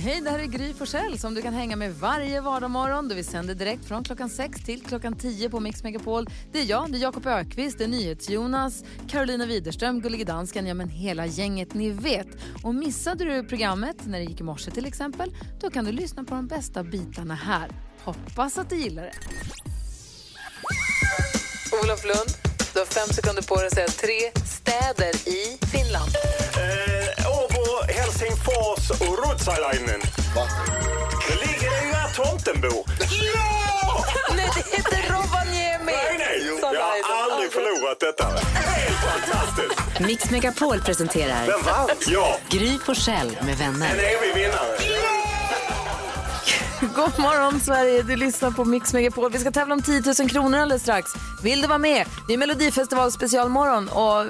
[0.00, 3.08] Hej, det här är Gry Forssell som du kan hänga med varje vardagsmorgon.
[3.08, 6.26] Vi sänder direkt från klockan 6 till klockan 10 på Mix Megapol.
[6.52, 10.74] Det är jag, det är Jakob Ökvist, det är NyhetsJonas, Carolina Widerström, Gullige Dansken, ja
[10.74, 12.26] men hela gänget ni vet.
[12.62, 16.24] Och missade du programmet när det gick i morse till exempel, då kan du lyssna
[16.24, 17.70] på de bästa bitarna här.
[18.04, 19.12] Hoppas att du gillar det.
[21.82, 22.30] Olof Lund,
[22.72, 26.10] du har fem sekunder på dig att säga tre städer i Finland.
[26.56, 27.17] Eh,
[27.88, 30.00] Helsingfors och Ruotsalainen.
[31.28, 32.84] Det ligger ju där tomten bor.
[33.34, 34.04] Ja!
[34.36, 35.84] Nej, det heter Rovaniemi!
[35.92, 36.60] Nej, nej!
[36.60, 38.24] Som Jag har aldrig förlorat detta.
[38.54, 40.00] Helt fantastiskt!
[40.00, 41.88] Mix Megapol presenterar Vem vann?
[42.06, 43.86] Ja, Gry Forssell med vänner.
[43.90, 44.78] en evig vinnare.
[46.80, 48.02] God morgon, Sverige!
[48.02, 49.32] Du lyssnar på Mix Megapol.
[49.32, 51.10] Vi ska tävla om 10 000 kronor alldeles strax.
[51.42, 52.06] Vill du vara med?
[52.28, 54.26] Det är Melodifestival specialmorgon och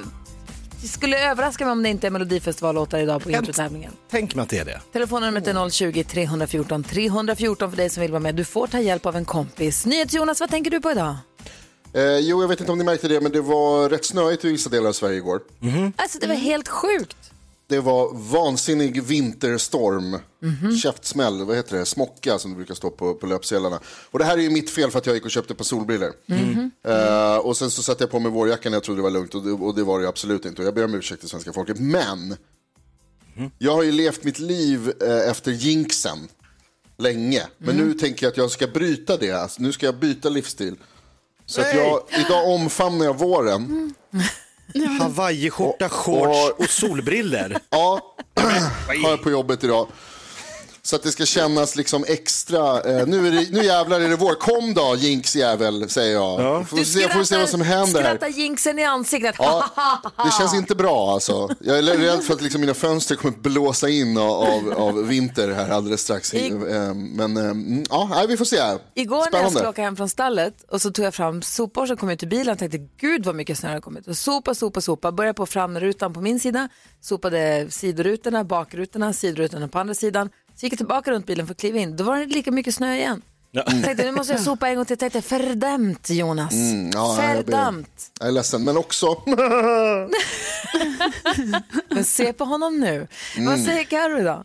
[0.83, 3.93] det skulle överraska mig om det inte är Melodifestivallåtar idag på introtävlingen.
[4.11, 4.81] Tänk mig att det är det.
[4.93, 8.35] Telefonnumret är 020 314 314 för dig som vill vara med.
[8.35, 9.87] Du får ta hjälp av en kompis.
[9.87, 11.17] NyhetsJonas, vad tänker du på idag?
[11.93, 14.49] Eh, jo, jag vet inte om ni märkte det, men det var rätt snöigt i
[14.53, 15.41] vissa delar av Sverige igår.
[15.97, 17.17] Alltså, det var helt sjukt.
[17.69, 20.19] Det var vansinnig vinterstorm,
[20.83, 23.81] käftsmäll, vad heter det, smocka som det brukar stå på, på löpsedlarna.
[24.11, 25.65] Och det här är ju mitt fel för att jag gick och köpte ett par
[25.65, 26.13] solbrillor.
[26.87, 29.35] Eh, och sen så satte jag på mig vårjackan när jag trodde det var lugnt
[29.35, 30.63] och det, och det var det ju absolut inte.
[30.63, 31.79] Och jag ber om ursäkt till svenska folket.
[31.81, 32.37] Men,
[33.59, 36.19] jag har ju levt mitt liv eh, efter jinxen
[36.99, 37.43] länge.
[37.59, 39.31] Men nu tänker jag att jag ska bryta det.
[39.33, 40.77] Alltså, nu ska jag byta livsstil.
[41.47, 43.95] Så att jag, idag omfamnar jag våren.
[45.01, 47.59] Hawaiiskjorta, shorts och- och solbriller.
[47.71, 48.15] Ja,
[49.03, 49.89] har jag på jobbet idag.
[50.89, 52.81] Så att det ska kännas liksom extra.
[52.83, 54.35] Eh, nu, är det, nu jävlar är det vår.
[54.35, 56.69] Kom då, jinx jävel, säger jag.
[56.69, 58.09] Får, vi se, får vi se vad som händer här.
[58.09, 59.35] skrattar jinxen i ansiktet.
[59.39, 59.65] Ja,
[60.25, 61.49] det känns inte bra alltså.
[61.61, 65.71] Jag är rädd för att liksom mina fönster kommer blåsa in av, av, vinter här
[65.71, 66.35] alldeles strax.
[66.35, 68.57] I- Eh, Men eh, mm, ja, nej, vi får se.
[68.95, 69.51] Igår när jag Spännande.
[69.51, 72.27] skulle åka hem från stallet och så tog jag fram sopor som kom ut ur
[72.27, 74.09] bilen och tänkte gud vad mycket snö det har kommit.
[74.09, 75.13] Och sopa, sopa, sopa.
[75.13, 76.69] Började på framrutan på min sida,
[77.01, 80.31] sopade sidorutorna, bakrutorna, sidorutorna på andra sidan.
[80.61, 81.97] Så gick jag tillbaka runt bilen för att kliva in.
[81.97, 83.23] Då var det lika mycket snö igen.
[83.51, 83.63] Ja.
[83.67, 84.93] Jag tänkte nu måste jag sopa en gång till.
[84.93, 86.53] Jag tänkte fördömt Jonas.
[86.53, 88.11] Mm, ja, nej, jag fördömt.
[88.21, 89.23] Jag är ledsen, men också.
[91.89, 93.09] Men se på honom nu.
[93.39, 94.45] Vad säger Carro då?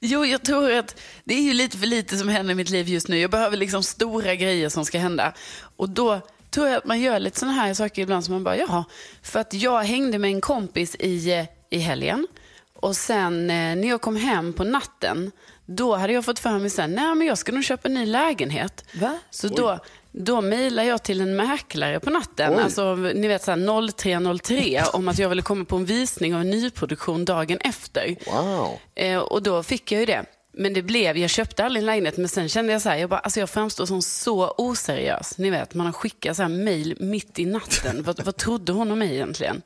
[0.00, 2.88] Jo, jag tror att det är ju lite för lite som händer i mitt liv
[2.88, 3.18] just nu.
[3.18, 5.32] Jag behöver liksom stora grejer som ska hända.
[5.76, 6.20] Och då
[6.50, 8.84] tror jag att man gör lite sådana här saker ibland som man bara, jaha.
[9.22, 12.26] För att jag hängde med en kompis i, eh, i helgen.
[12.80, 15.32] Och sen eh, när jag kom hem på natten,
[15.66, 18.06] då hade jag fått för mig sen, nej men jag ska nog köpa en ny
[18.06, 18.84] lägenhet.
[19.00, 19.18] Va?
[19.30, 19.78] Så då,
[20.12, 22.62] då mejlar jag till en mäklare på natten, Oj.
[22.62, 26.40] alltså ni vet så här 0303, om att jag ville komma på en visning av
[26.40, 28.16] en nyproduktion dagen efter.
[28.26, 28.78] Wow.
[28.94, 30.24] Eh, och då fick jag ju det.
[30.52, 33.10] Men det blev, jag köpte aldrig en lägenhet, men sen kände jag så här, jag,
[33.10, 35.38] bara, alltså jag framstår som så oseriös.
[35.38, 38.02] Ni vet, man har skickat så här mejl mitt i natten.
[38.02, 39.62] vad, vad trodde hon om mig egentligen?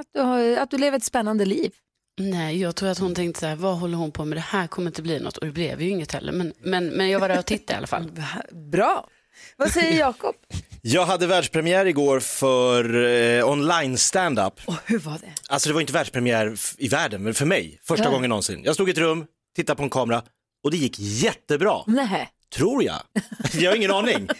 [0.00, 1.72] Att du, har, att du lever ett spännande liv.
[2.20, 4.36] Nej, jag tror att hon tänkte så här, vad håller hon på med?
[4.36, 5.36] Det här kommer inte bli något.
[5.36, 6.32] Och det blev ju inget heller.
[6.32, 8.10] Men, men, men jag var där och tittade i alla fall.
[8.72, 9.08] Bra.
[9.56, 10.34] Vad säger Jakob?
[10.82, 13.04] Jag hade världspremiär igår för
[13.38, 14.54] eh, online stand-up.
[14.66, 15.32] Och hur var det?
[15.48, 17.80] Alltså det var inte världspremiär i världen, men för mig.
[17.84, 18.10] Första Ja.
[18.10, 18.62] gången någonsin.
[18.64, 19.24] Jag stod i ett rum,
[19.56, 20.22] tittade på en kamera
[20.64, 21.82] och det gick jättebra.
[21.86, 22.28] Nej.
[22.54, 22.96] Tror jag.
[23.52, 24.28] Jag har ingen aning.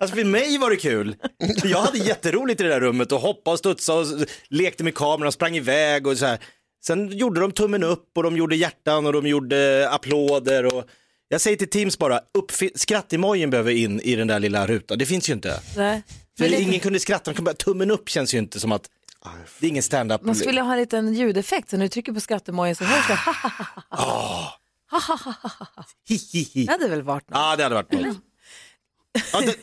[0.00, 1.16] Alltså för mig var det kul.
[1.64, 5.32] Jag hade jätteroligt i det där rummet och hoppade och studsade och lekte med kameran,
[5.32, 6.38] sprang iväg och så här.
[6.86, 10.84] Sen gjorde de tummen upp och de gjorde hjärtan och de gjorde applåder och
[11.28, 14.98] jag säger till Teams bara, uppfi- skrattemojen behöver in i den där lilla rutan.
[14.98, 15.60] Det finns ju inte.
[15.76, 16.02] Nej.
[16.38, 18.90] För ingen kunde skratta, de kunde bara, tummen upp känns ju inte som att
[19.60, 20.22] det är ingen stand-up.
[20.22, 23.18] Man skulle ha en liten ljudeffekt så när du trycker på skattemojen så hörs det.
[26.08, 26.64] Hihihi.
[26.66, 27.38] Det hade väl varit något?
[27.38, 28.16] Ja, det hade varit något.
[29.32, 29.54] Ja, det,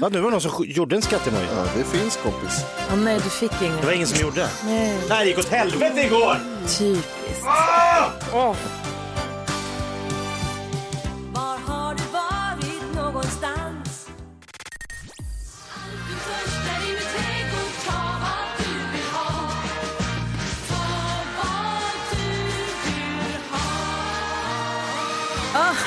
[0.00, 1.42] va, nu var det någon som gjorde en skattemoj.
[1.56, 2.60] Ja, det finns kompis.
[2.92, 3.76] Åh, nej, du fick ingen.
[3.76, 4.48] Det var ingen som gjorde.
[4.64, 6.36] Nej, Nej, det gick åt helvete igår!
[6.78, 7.44] typiskt.
[8.32, 8.32] Åh!
[8.32, 8.56] Var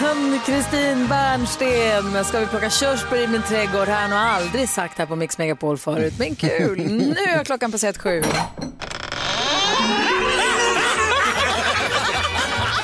[0.09, 3.87] Ann-Kristin Bernsten med Ska vi plocka körsbär i min trädgård?
[3.87, 6.77] Här har aldrig sagt här på Mix Megapol förut, men kul.
[6.91, 8.23] Nu har klockan passerat sju.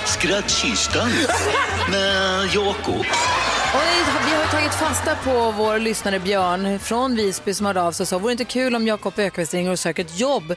[0.06, 1.10] Skrattkistan
[1.92, 3.06] med Jakob.
[3.76, 3.82] Och
[4.28, 8.08] vi har tagit fasta på vår lyssnare Björn från Visby som hörde av sig och
[8.08, 10.56] sa, vore det inte kul om Jakob Ökvist ringer och söker ett jobb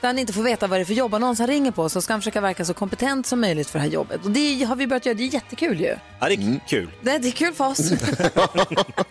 [0.00, 2.02] där han inte får veta vad det är för jobb annons han ringer på så
[2.02, 4.24] ska han försöka verka så kompetent som möjligt för det här jobbet.
[4.24, 5.96] Och det har vi börjat göra, det är jättekul ju.
[6.20, 6.90] Ja, det är kul.
[7.02, 7.92] Det, det är kul för oss.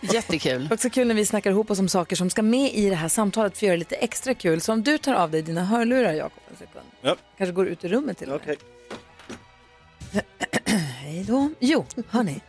[0.00, 0.68] Jättekul.
[0.72, 3.08] Också kul när vi snackar ihop oss om saker som ska med i det här
[3.08, 4.60] samtalet för att göra det lite extra kul.
[4.60, 6.86] Så om du tar av dig dina hörlurar Jakob en sekund.
[7.02, 7.16] Ja.
[7.38, 8.56] Kanske går ut ur rummet till och med.
[11.00, 11.50] Hej då.
[11.60, 12.40] Jo, hörni.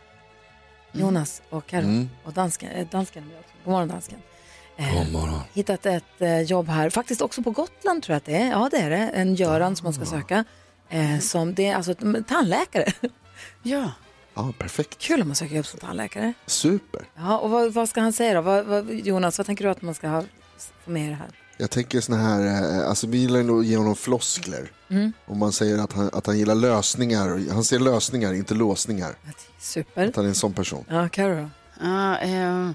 [0.92, 2.10] Jonas och Karo Mm.
[2.24, 3.52] och dansken, eh, dansken är med också.
[3.64, 4.18] God morgon dansken.
[4.76, 5.40] Eh, God morgon.
[5.52, 8.50] hittat ett eh, jobb här, faktiskt också på Gotland tror jag att det är.
[8.50, 10.44] Ja det är det, en Göran som man ska söka.
[10.88, 12.92] Eh, som, det är alltså ett- tandläkare.
[13.62, 13.90] Ja.
[14.34, 14.98] Ja, perfekt.
[14.98, 16.32] Kul om man söker jobb som tandläkare.
[16.46, 17.02] Super.
[17.16, 18.40] Ja, och vad, vad ska han säga då?
[18.40, 20.22] Vad, vad, Jonas, vad tänker du att man ska ha,
[20.84, 21.28] få med i det här?
[21.56, 24.70] Jag tänker såna här, alltså vi gillar nog att ge honom floskler.
[24.90, 25.12] Mm.
[25.26, 29.14] Om man säger att han, att han gillar lösningar, han ser lösningar, inte låsningar.
[29.58, 30.08] Super.
[30.08, 30.84] Att han är en sån person.
[30.88, 31.48] Ja, Karo då?
[31.86, 32.70] Ja, eh,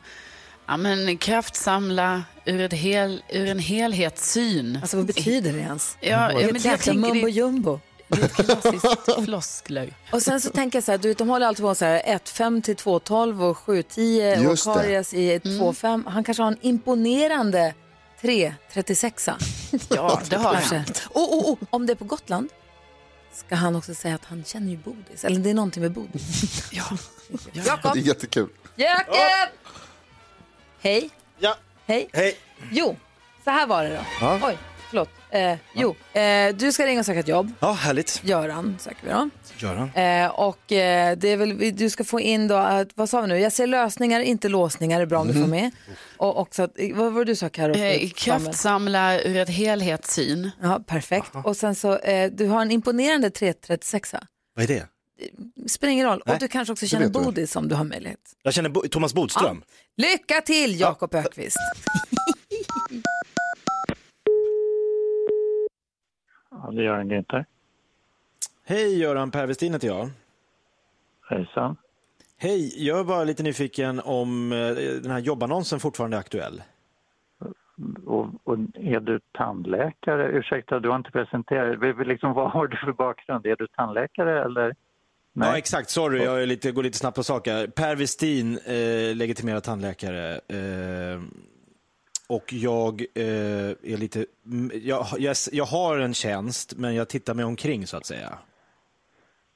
[0.68, 4.80] ja, men kraftsamla ur, ett hel, ur en helhetssyn.
[4.82, 5.98] Alltså vad betyder det ens?
[6.00, 7.80] Ja, ja, det är men ett det, jag jäkla tänker mumbo jumbo.
[8.08, 9.94] det är ett klassiskt floskler.
[10.12, 12.62] Och sen så tänker jag så här, du de håller alltid på så här 1-5
[12.62, 14.76] till 2-12 och 7-10 och.
[14.76, 16.10] Karius i 2-5.
[16.10, 17.74] Han kanske har en imponerande
[18.22, 19.34] 3-36.
[19.90, 20.84] Ja, det har han.
[21.10, 22.50] Och, och, och om det är på Gotland
[23.34, 25.26] ska han också säga att han känner ju Bodis.
[25.26, 26.70] Eller det är någonting med Bodis.
[26.72, 26.84] Ja.
[27.54, 27.94] Jakob!
[27.94, 28.50] Det är jättekul.
[28.76, 29.16] Jakob!
[30.82, 31.10] Hej.
[31.40, 31.56] Ja.
[31.86, 32.10] Hej.
[32.14, 32.36] Hej.
[32.72, 32.96] Jo,
[33.44, 34.02] så här var det då.
[34.22, 34.40] Ja.
[34.44, 34.58] Oj,
[34.90, 35.10] förlåt.
[35.30, 37.52] Eh, jo, eh, du ska ringa och söka ett jobb.
[37.60, 38.22] Ja, härligt.
[38.24, 39.30] Göran söker vi då.
[39.58, 39.92] Göran.
[39.96, 43.28] Eh, och eh, det är väl, du ska få in då, att, vad sa vi
[43.28, 43.40] nu?
[43.40, 45.72] Jag ser lösningar, inte låsningar, är bra om du får med.
[46.18, 47.76] Och också, att, vad var det du sa Carro?
[47.76, 50.52] Eh, kraftsamla ur ett helhetssyn.
[50.62, 51.32] Ja, perfekt.
[51.44, 54.16] Och sen så, eh, du har en imponerande 336
[54.56, 54.88] Vad är det?
[55.68, 56.22] Spelar ingen roll.
[56.26, 57.10] Nej, och du kanske också det känner.
[57.10, 58.20] Bodis om du har möjlighet.
[58.44, 59.62] Jag känner Bo- Thomas Bodström.
[59.98, 61.58] Lycka till Jakob Ökvist.
[66.52, 67.46] Ja, det gör en Günther.
[68.66, 70.10] Hej Göran, Per Westin heter jag.
[71.30, 71.76] Hejsan.
[72.38, 74.58] Hej, jag är bara lite nyfiken om eh,
[75.02, 76.64] den här jobbannonsen fortfarande är aktuell.
[78.06, 80.28] Och, och är du tandläkare?
[80.32, 82.08] Ursäkta, du har inte presenterat.
[82.08, 83.46] Liksom, vad har du för bakgrund?
[83.46, 84.76] Är du tandläkare eller?
[85.46, 85.90] Ja, exakt.
[85.90, 87.68] Sorry, jag lite, går lite snabbt på saker.
[87.68, 90.34] Per Westin, eh, legitimerad tandläkare.
[90.48, 91.22] Eh,
[92.28, 93.26] och jag eh,
[93.84, 94.26] är lite...
[94.74, 98.38] Jag, jag, jag har en tjänst, men jag tittar mig omkring så att säga.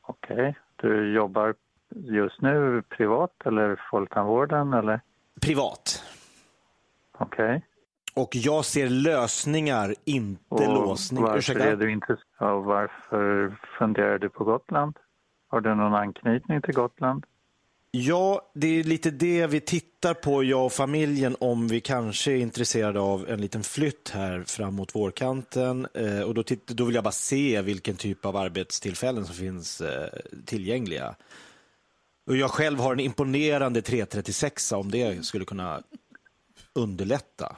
[0.07, 0.55] Okej.
[0.75, 1.55] Du jobbar
[1.95, 5.01] just nu privat eller folktandvården eller?
[5.41, 6.03] Privat.
[7.17, 7.65] Okej.
[8.13, 11.23] Och jag ser lösningar, inte Och låsningar.
[11.23, 11.63] varför Ursäkta?
[11.63, 12.17] är du inte...
[12.39, 14.95] Ja, varför funderar du på Gotland?
[15.51, 17.25] Har du någon anknytning till Gotland?
[17.91, 22.37] Ja, det är lite det vi tittar på, jag och familjen, om vi kanske är
[22.37, 25.87] intresserade av en liten flytt här fram mot vårkanten.
[25.93, 30.09] Eh, och då, då vill jag bara se vilken typ av arbetstillfällen som finns eh,
[30.45, 31.15] tillgängliga.
[32.27, 35.81] Och jag själv har en imponerande 336 om det skulle kunna
[36.75, 37.55] underlätta.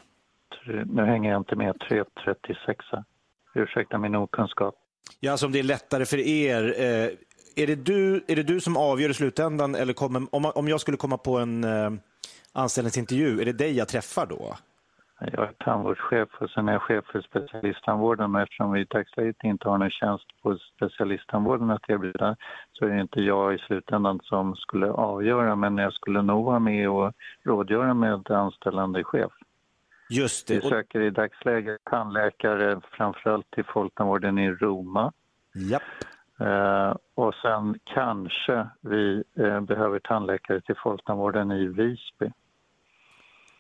[0.85, 2.85] Nu hänger jag inte med 336.
[3.55, 4.75] Ursäkta min okunskap.
[5.19, 6.81] Ja, alltså om det är lättare för er.
[6.81, 7.09] Eh,
[7.55, 9.75] är, det du, är det du som avgör i slutändan?
[9.75, 11.91] Eller kommer, om, om jag skulle komma på en eh,
[12.53, 14.55] anställningsintervju, är det dig jag träffar då?
[15.31, 19.43] Jag är tandvårdschef och sen är jag chef för specialisttandvården men eftersom vi i dagsläget
[19.43, 22.35] inte har någon tjänst på specialisttandvården att erbjuda
[22.73, 26.59] så är det inte jag i slutändan som skulle avgöra men jag skulle nog vara
[26.59, 29.31] med och rådgöra med anställande chef.
[30.09, 30.61] Just Vi det.
[30.61, 35.11] Och, söker i dagsläget tandläkare framförallt till folktandvården i Roma.
[35.53, 35.81] japp.
[36.43, 42.31] Eh, och sen kanske vi eh, behöver tandläkare till folktandvården i Visby.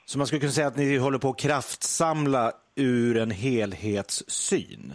[0.05, 4.93] Så man skulle kunna säga att ni håller på att kraftsamla ur en helhetssyn?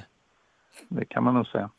[0.89, 1.71] Det kan man nog säga.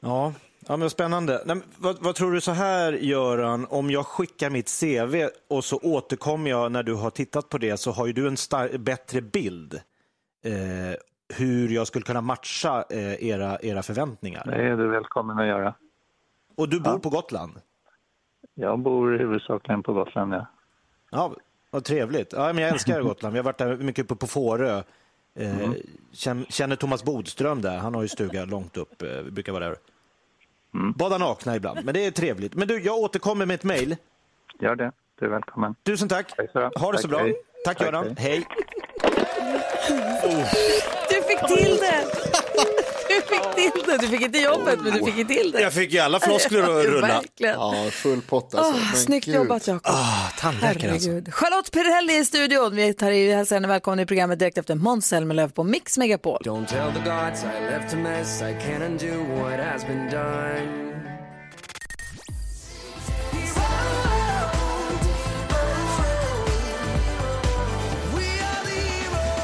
[0.00, 0.32] Ja,
[0.66, 1.42] ja men spännande.
[1.46, 5.64] Nej, men vad, vad tror du så här, Göran, om jag skickar mitt CV och
[5.64, 8.36] så återkommer jag när du har tittat på det så har ju du en
[8.84, 9.74] bättre bild
[10.44, 10.94] eh,
[11.34, 14.44] hur jag skulle kunna matcha eh, era, era förväntningar.
[14.46, 15.74] Det är du välkommen att göra.
[16.56, 17.52] Och du bor på Gotland?
[18.54, 20.46] Jag bor huvudsakligen på Gotland, ja.
[21.10, 21.34] Ja,
[21.70, 22.32] vad trevligt.
[22.32, 23.32] Ja, men jag älskar Gotland.
[23.32, 24.82] Vi har varit där mycket uppe på Fårö.
[25.34, 25.70] Eh,
[26.12, 27.78] känner, känner Thomas Bodström där.
[27.78, 29.02] Han har ju stuga långt upp.
[29.02, 29.76] Eh, vi brukar vara där.
[30.94, 32.54] Bada nakna ibland, men det är trevligt.
[32.54, 33.96] Men du, jag återkommer med ett mejl.
[34.60, 34.92] Gör det.
[35.18, 35.74] Du är välkommen.
[35.82, 36.32] Tusen tack.
[36.76, 37.18] Ha det så Tack, bra.
[37.18, 37.34] hej.
[37.64, 38.16] Tack, Tack, Göran.
[38.18, 38.46] Hej.
[39.88, 40.44] Du
[41.30, 42.04] fick till det!
[43.08, 43.98] Du fick till det.
[43.98, 45.60] Du fick inte jobbet, men du fick ju till det.
[45.60, 47.06] Jag fick ju alla floskler att rulla.
[47.06, 47.54] Verkligen.
[47.54, 48.72] Ja, full pott alltså.
[48.72, 49.34] Men snyggt gud.
[49.34, 49.94] jobbat Jakob.
[49.94, 51.10] Ah, tandläkare alltså.
[51.30, 52.76] Charlotte Perrelli i studion.
[52.76, 56.42] Vi tar i hälsar henne välkommen i programmet direkt efter Måns Zelmerlöw på Mix Megapol.
[56.44, 58.42] Don't tell the gods I left a mess.
[58.42, 60.89] I can't undo what has been done.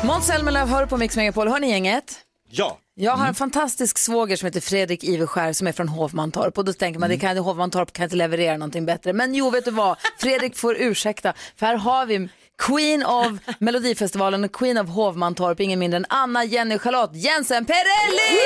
[0.06, 1.48] Måns Zelmerlöw hör på Mix Megapol.
[1.48, 2.18] Hör ni gänget?
[2.50, 2.78] Ja.
[2.94, 6.72] Jag har en fantastisk svåger som heter Fredrik Iveskär som är från Hovmantorp och då
[6.72, 9.12] tänker man det kan, Hovmantorp kan inte leverera någonting bättre.
[9.12, 9.96] Men jo, vet du vad?
[10.18, 15.78] Fredrik får ursäkta för här har vi Queen of Melodifestivalen och Queen of Hovmantorp, ingen
[15.78, 18.36] mindre än Anna Jenny Charlotte Jensen Perrelli!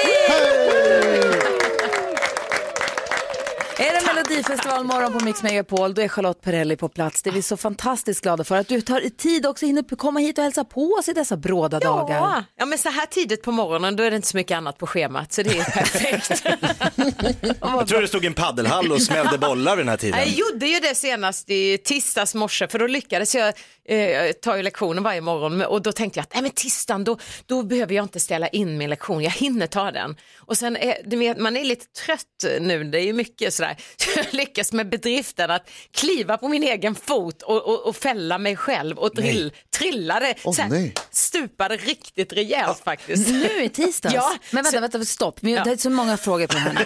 [3.81, 7.23] Är det Melodifestival morgon på Mix Megapol, då är Charlotte Perrelli på plats.
[7.23, 8.57] Det är vi så fantastiskt glada för.
[8.57, 11.37] Att du tar i tid också hinner komma hit och hälsa på oss i dessa
[11.37, 12.17] bråda dagar.
[12.17, 14.79] Ja, ja, men så här tidigt på morgonen då är det inte så mycket annat
[14.79, 16.43] på schemat så det är perfekt.
[17.61, 20.19] Jag tror det stod en paddelhall och smällde bollar vid den här tiden.
[20.19, 23.55] Jag gjorde ju det senast i tisdags morse för då lyckades jag
[23.89, 27.19] eh, ta ju lektionen varje morgon och då tänkte jag att nej, men tisdagen då,
[27.47, 30.17] då behöver jag inte ställa in min lektion, jag hinner ta den.
[30.39, 33.70] Och sen är, du vet, man är lite trött nu, det är ju mycket sådär,
[34.17, 38.57] jag lyckas med bedriften att kliva på min egen fot och, och, och fälla mig
[38.57, 40.95] själv och drill, trillade, Åh, så här, nej.
[41.11, 43.29] stupade riktigt rejält faktiskt.
[43.29, 44.15] Nu i tisdags?
[44.21, 45.39] Ja, Men vänta, så- vänta, stopp.
[45.41, 45.65] Vi Ja.
[45.65, 46.81] Det är så många frågor på här nu.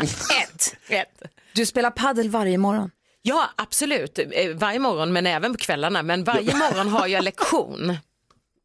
[0.42, 1.22] Ett, ett.
[1.52, 2.90] Du spelar paddel varje morgon.
[3.22, 4.18] Ja, absolut.
[4.18, 6.02] Eh, Varje morgon, men även på kvällarna.
[6.02, 7.96] Men varje morgon har jag lektion.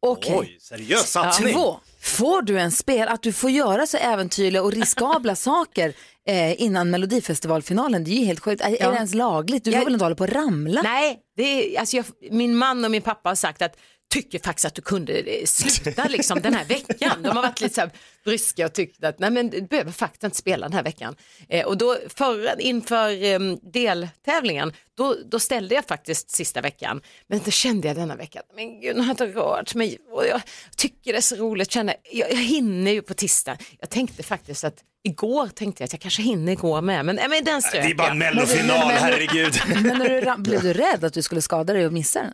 [0.02, 0.36] Okej.
[0.38, 1.54] Oj, seriös satsning.
[1.54, 5.92] Två, får du en spel att du får göra så äventyrliga och riskabla saker
[6.28, 8.04] eh, innan Melodifestivalfinalen?
[8.04, 8.62] Det är ju helt sjukt.
[8.62, 8.90] Är, är Ja.
[8.90, 9.64] det ens lagligt?
[9.64, 10.82] Du Jag- får väl inte hålla på att ramla?
[10.82, 11.42] Nej, det
[11.76, 13.76] är, alltså jag, min man och min pappa har sagt att
[14.14, 17.22] tycker faktiskt att du kunde eh, sluta liksom den här veckan.
[17.22, 17.90] De har varit lite så här
[18.24, 21.16] bryska och tyckt att nej men du behöver faktiskt inte spela den här veckan.
[21.48, 23.38] Eh, och då för, inför eh,
[23.72, 27.00] deltävlingen, då, då ställde jag faktiskt sista veckan.
[27.26, 30.26] Men då kände jag denna vecka, men gud nu har jag inte rört mig och
[30.26, 30.40] jag
[30.76, 33.56] tycker det är så roligt, känner, jag, jag hinner ju på tisdag.
[33.80, 37.28] Jag tänkte faktiskt att Igår tänkte jag att jag kanske hinner igår med, men, nej,
[37.28, 39.54] men den strök Det är bara en mellofinal, herregud.
[39.82, 42.32] Men när du, blev du rädd att du skulle skada dig och missa den?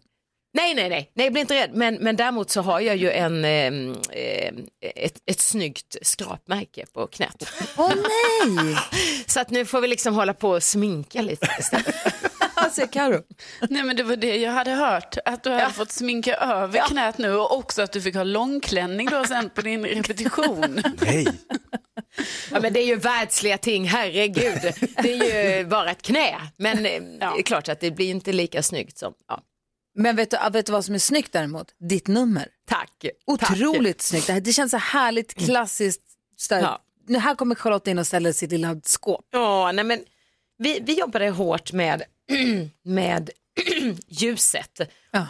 [0.55, 1.71] Nej, nej, nej, nej, jag blir inte rädd.
[1.75, 3.67] Men, men däremot så har jag ju en, eh,
[4.11, 7.53] eh, ett, ett snyggt skrapmärke på knät.
[7.77, 8.77] Åh nej!
[9.27, 11.95] Så att nu får vi liksom hålla på och sminka lite istället.
[12.65, 13.23] Alltså, Karo.
[13.71, 17.19] Nej men det var det jag hade hört, att du hade fått sminka över knät
[17.19, 20.83] nu och också att du fick ha långklänning då sen på din repetition.
[21.01, 21.27] Nej.
[22.51, 24.75] Ja, men det är ju världsliga ting, herregud.
[25.03, 26.35] Det är ju bara ett knä.
[26.57, 29.13] Men eh, det är klart att det blir inte lika snyggt som...
[29.29, 29.43] Ja.
[29.95, 31.67] Men vet du, vet du vad som är snyggt däremot?
[31.89, 32.49] Ditt nummer.
[32.69, 33.05] Tack.
[33.27, 34.27] Otroligt snyggt.
[34.27, 36.03] Det, här, det känns så härligt klassiskt.
[36.37, 36.79] Så här, Ja.
[37.09, 39.25] Nu här kommer Charlotte in och ställer sitt lilla skåp.
[39.31, 40.05] Ja, nej men
[40.59, 42.03] vi, vi jobbade hårt med,
[42.85, 43.31] med
[44.09, 44.81] ljuset.
[45.11, 45.19] Ja.
[45.21, 45.27] Eh,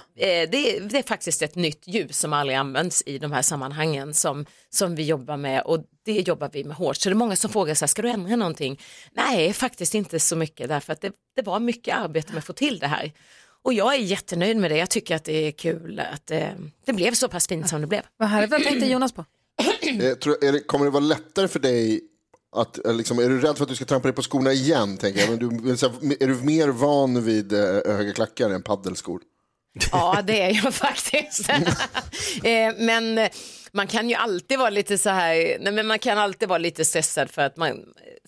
[0.50, 4.14] Det, är- det är faktiskt ett nytt ljus som aldrig används i de här sammanhangen
[4.14, 6.96] som, som vi jobbar med och det jobbar vi med hårt.
[6.96, 8.80] Så det är många som frågar så här, ska du ändra någonting?
[9.12, 12.52] Nej, faktiskt inte så mycket därför att det, det var mycket arbete med att få
[12.52, 13.12] till det här.
[13.64, 14.76] Och jag är jättenöjd med det.
[14.76, 16.48] Jag tycker att det är kul att eh,
[16.86, 18.02] det blev så pass fint som det blev.
[18.16, 18.50] Vad härligt.
[18.50, 19.24] Vad tänkte Jonas på?
[19.82, 22.00] Eh, tror, det, kommer det vara lättare för dig
[22.52, 24.96] att, eh, liksom, är du rädd för att du ska trampa dig på skorna igen?
[24.96, 25.30] Tänker jag.
[25.30, 25.70] Men du,
[26.20, 27.60] är du mer van vid eh,
[27.96, 29.20] höga klackar än paddelskor?
[29.92, 31.48] Ja, det är jag faktiskt.
[32.44, 33.28] Eh, men
[33.72, 36.84] man kan ju alltid vara lite så här, nej men man kan alltid vara lite
[36.84, 37.84] stressad för att man,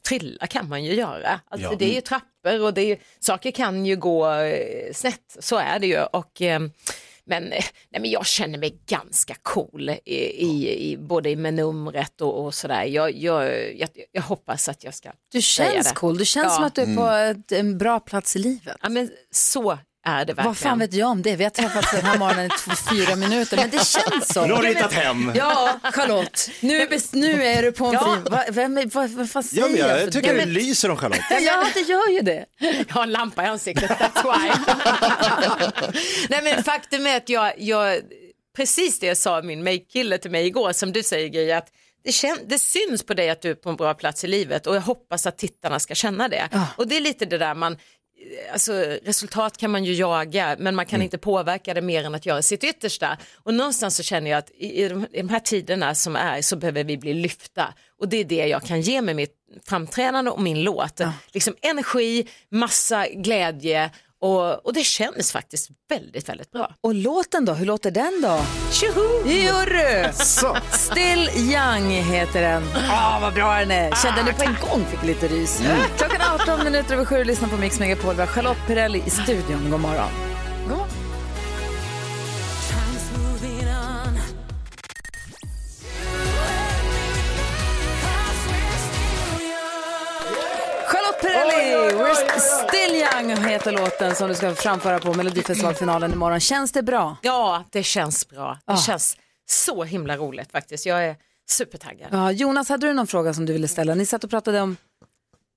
[0.09, 1.41] trilla kan man ju göra.
[1.49, 1.77] Alltså, Ja.
[1.79, 4.27] Det är ju trappor och det är saker kan ju gå
[4.93, 6.03] snett, så är det ju.
[6.03, 6.61] Och, eh,
[7.27, 10.15] men, eh, nej, men jag känner mig ganska cool i,
[10.47, 12.85] i, i, både med numret och, och sådär.
[12.85, 15.95] Jag, jag, jag, jag hoppas att jag ska Du säga känns det.
[15.95, 16.19] cool.
[16.19, 16.51] Du känns Ja.
[16.57, 17.07] som att du är på
[17.41, 18.77] ett, en bra plats i livet.
[18.83, 20.47] Ja, men så är det verkligen.
[20.47, 21.37] Vad fan vet jag om det?
[21.37, 24.47] Vi har träffats den här morgonen i två- fyra minuter, men det känns så.
[24.47, 25.33] Nu har du hittat hem.
[25.35, 26.51] Ja, Charlotte.
[26.61, 28.15] Nu, är- nu är du på en Ja.
[28.25, 28.33] fin...
[28.33, 30.53] Va, vem, är- vad, vad fan säger Ja, men jag, jag tycker Ja, det men-
[30.55, 31.21] lyser om Charlotte.
[31.41, 32.45] Ja, det gör ju det.
[32.59, 34.51] Jag har en lampa i ansiktet, that's why.
[36.29, 38.01] Nej men faktum är att jag, jag
[38.57, 41.67] precis det jag sa min make-kille till mig igår som du säger Gry, att
[42.05, 44.67] det, kän, det syns på dig att du är på en bra plats i livet
[44.67, 46.49] och jag hoppas att tittarna ska känna det.
[46.77, 47.77] Och det är lite det där man,
[48.53, 52.27] alltså resultat kan man ju jaga men man kan inte påverka det mer än att
[52.27, 53.19] göra sitt yttersta.
[53.43, 56.43] Och någonstans så känner jag att i, i, de, i de här tiderna som är
[56.43, 60.31] så behöver vi bli lyfta och det är det jag kan ge med mitt, framträdande
[60.31, 61.01] och min låt.
[61.33, 63.91] Liksom energi, massa glädje
[64.25, 66.75] och, och det känns faktiskt väldigt, väldigt bra.
[66.81, 68.41] Och låten då, hur låter den då?
[68.73, 69.29] Tjoho!
[70.13, 70.57] Så.
[70.73, 72.63] Still Young heter den.
[72.91, 74.03] Ah, vad bra den är.
[74.03, 75.63] Kände nu på en gång fick lite rys.
[75.97, 78.15] Klockan är 18 minuter över sju, lyssna på Mix Megapol.
[78.15, 79.71] Vi har Charlotte Perrelli i studion.
[79.71, 80.34] God morgon.
[93.23, 96.41] Young heter låten som du ska framföra på Melodifestivalfinalen imorgon.
[96.41, 97.17] Känns det bra?
[97.23, 98.59] Ja, det känns bra.
[98.67, 98.77] Det Ah.
[98.77, 99.17] känns
[99.51, 100.87] så himla roligt faktiskt.
[100.87, 101.17] Jag är
[101.51, 102.09] supertaggad.
[102.13, 103.95] Ja, Jonas, hade du någon fråga som du ville ställa?
[103.95, 104.77] Ni satt och pratade om...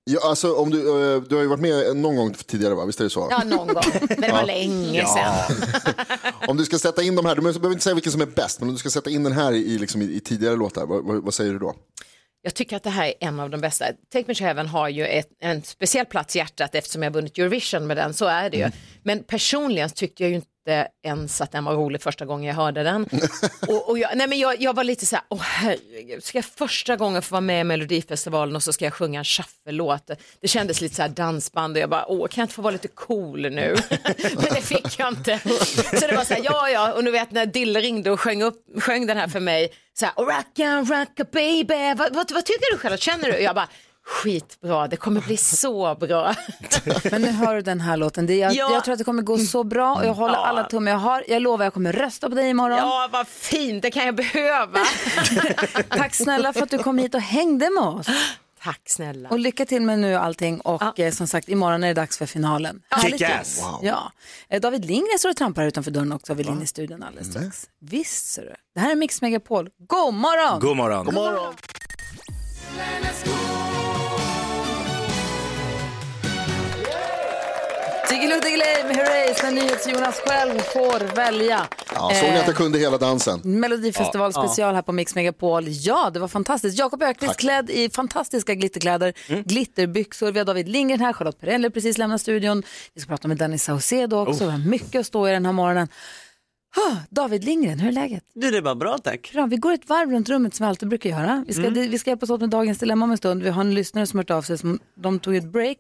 [0.10, 0.80] Ja, alltså, om du,
[1.16, 2.86] eh, du har ju varit med någon gång tidigare, va?
[2.86, 3.28] visst är det så?
[3.32, 3.84] Ja, någon gång.
[4.10, 5.08] Men det var länge Ja.
[5.48, 5.58] sedan.
[6.48, 8.60] Om du ska sätta in de här, du behöver inte säga vilken som är bäst,
[8.60, 10.86] men om du ska sätta in den här i, i, liksom, i, i tidigare låtar,
[10.86, 11.76] vad, vad, vad säger du då?
[12.48, 13.86] Jag tycker att det här är en av de bästa.
[14.14, 17.38] Take Me to Heaven har ju ett, en speciell plats i hjärtat eftersom jag vunnit
[17.38, 18.70] Eurovision med den, så är det ju.
[19.04, 20.48] Men personligen tyckte jag ju inte
[21.04, 23.10] ens att den var rolig första gången jag hörde den.
[23.68, 26.46] och, och jag, nej men jag, jag var lite så här, åh herregud, ska jag
[26.46, 30.12] första gången få vara med i Melodifestivalen och så ska jag sjunga en shuffle-låt.
[30.42, 32.72] Det kändes lite så här dansband och jag bara, åh kan jag inte få vara
[32.72, 33.76] lite cool nu?
[34.36, 35.40] men det fick jag inte.
[36.00, 38.44] Så det var så här, ja ja, och nu vet när Dille ringde och sjöng,
[38.44, 42.72] upp, sjöng den här för mig, så här, rocka, rocka baby, vad, vad, vad tycker
[42.72, 43.40] du själv, känner du?
[43.40, 43.68] Jag bara,
[44.08, 46.36] skitbra, det kommer bli så bra.
[47.12, 48.26] Men nu hör du den här låten.
[48.26, 48.70] Det, jag, Ja.
[48.74, 50.46] jag tror att det kommer gå så bra och jag håller Ja.
[50.46, 51.24] alla tummar jag har.
[51.28, 52.78] Jag lovar jag kommer rösta på dig imorgon.
[52.78, 54.80] Ja, vad fint, det kan jag behöva.
[55.90, 58.08] Tack snälla för att du kom hit och hängde med oss.
[58.64, 59.30] Tack snälla.
[59.30, 62.26] Och lycka till med nu allting och eh, som sagt imorgon är det dags för
[62.26, 62.82] finalen.
[63.02, 63.62] Kick-ass.
[63.64, 63.80] Wow.
[63.82, 64.12] Ja.
[64.50, 67.04] Eh, David Lindgren står och trampar här utanför dörren också och vill in i studion
[67.04, 67.70] alldeles strax.
[67.82, 68.54] Visst ser du.
[68.76, 69.70] Det här är Mix Megapol.
[69.88, 70.60] God morgon!
[70.60, 71.06] God morgon.
[71.06, 71.54] God morgon.
[78.10, 81.68] Diggiloo Diggiley med Herreys när NyhetsJonas själv får välja.
[81.94, 83.40] Ja, såg ni att Eh, jag kunde hela dansen?
[83.44, 84.48] Melodifestival Ja.
[84.48, 85.64] special här på Mix Megapol.
[85.68, 86.80] Ja, det var fantastiskt.
[86.80, 89.14] Jakob Ökvist klädd i fantastiska glitterkläder,
[89.46, 90.32] glitterbyxor.
[90.32, 92.64] Vi har David Lindgren här, Charlotte Perrelli precis lämnat studion.
[92.94, 94.44] Vi ska prata med Danny Saucedo också.
[94.44, 94.48] Oh.
[94.48, 95.88] Vi har mycket att stå i den här morgonen.
[97.10, 98.24] David Lindgren, hur är läget?
[98.34, 99.30] Du, det är bara bra tack.
[99.34, 101.44] Bra, vi går ett varv runt rummet som vi alltid brukar göra.
[101.48, 101.92] Vi ska, Mm.
[101.92, 103.44] vi ska hjälpas åt med dagens dilemma om en stund.
[103.44, 104.58] Vi har en lyssnare som har hört av sig.
[104.58, 105.78] Som, de tog ett break,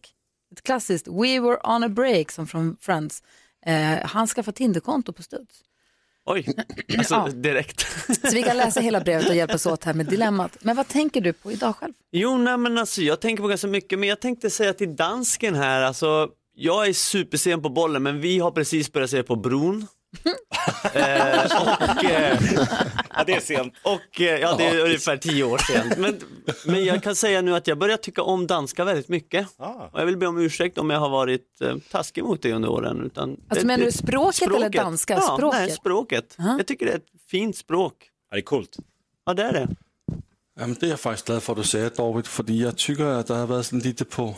[0.51, 3.23] ett klassiskt We were on a break som från Friends.
[3.65, 5.55] Eh, han skaffade Tinderkonto på studs.
[6.25, 6.47] Oj,
[6.97, 7.27] alltså Ja.
[7.27, 7.85] direkt.
[8.29, 10.57] Så vi kan läsa hela brevet och hjälpas åt här med dilemmat.
[10.61, 11.93] Men vad tänker du på idag själv?
[12.11, 15.55] Jo, nej, men alltså, jag tänker på ganska mycket, men jag tänkte säga till dansken
[15.55, 19.87] här, alltså, jag är supersen på bollen, men vi har precis börjat se på bron.
[20.93, 22.39] Eh, och, eh,
[23.17, 23.73] Ja, det är sent.
[23.83, 25.97] och eh, ja, det är ungefär tio år sent.
[25.97, 26.19] Men,
[26.65, 29.47] men jag kan säga nu att jag börjar tycka om danska väldigt mycket.
[29.91, 32.69] Och jag vill be om ursäkt om jag har varit eh, taskig mot dig under
[32.69, 33.05] åren.
[33.05, 35.13] Utan Alltså, menar du språket eller danska?
[35.13, 35.59] Ja, Språket?
[35.59, 36.35] Nej, språket.
[36.37, 37.93] Jag tycker det är ett fint språk.
[38.29, 38.77] Ja, det är coolt.
[39.25, 39.67] Ja, det är det.
[40.59, 43.27] Jamen, det er jeg faktisk glad for, at du sagde, David, fordi jeg tykker, at
[43.27, 44.35] der har været sådan lidt på,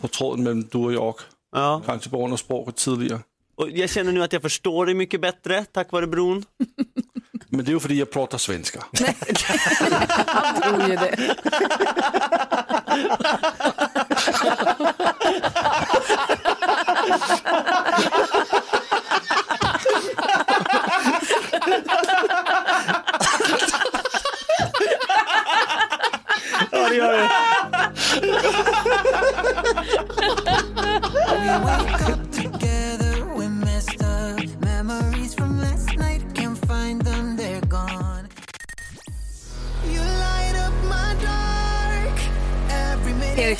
[0.00, 1.20] på tråden mellem du og Jork.
[1.56, 1.80] Ja.
[1.86, 3.20] Kanske på grund av språket tidligere.
[3.56, 6.44] Och jag känner nu att jag förstår dig mycket bättre tack vare bron.
[7.48, 8.84] Men det er jo fordi, jeg prater svenska.
[10.26, 11.36] Han tror ju det.
[26.72, 27.30] Ja, det gör det.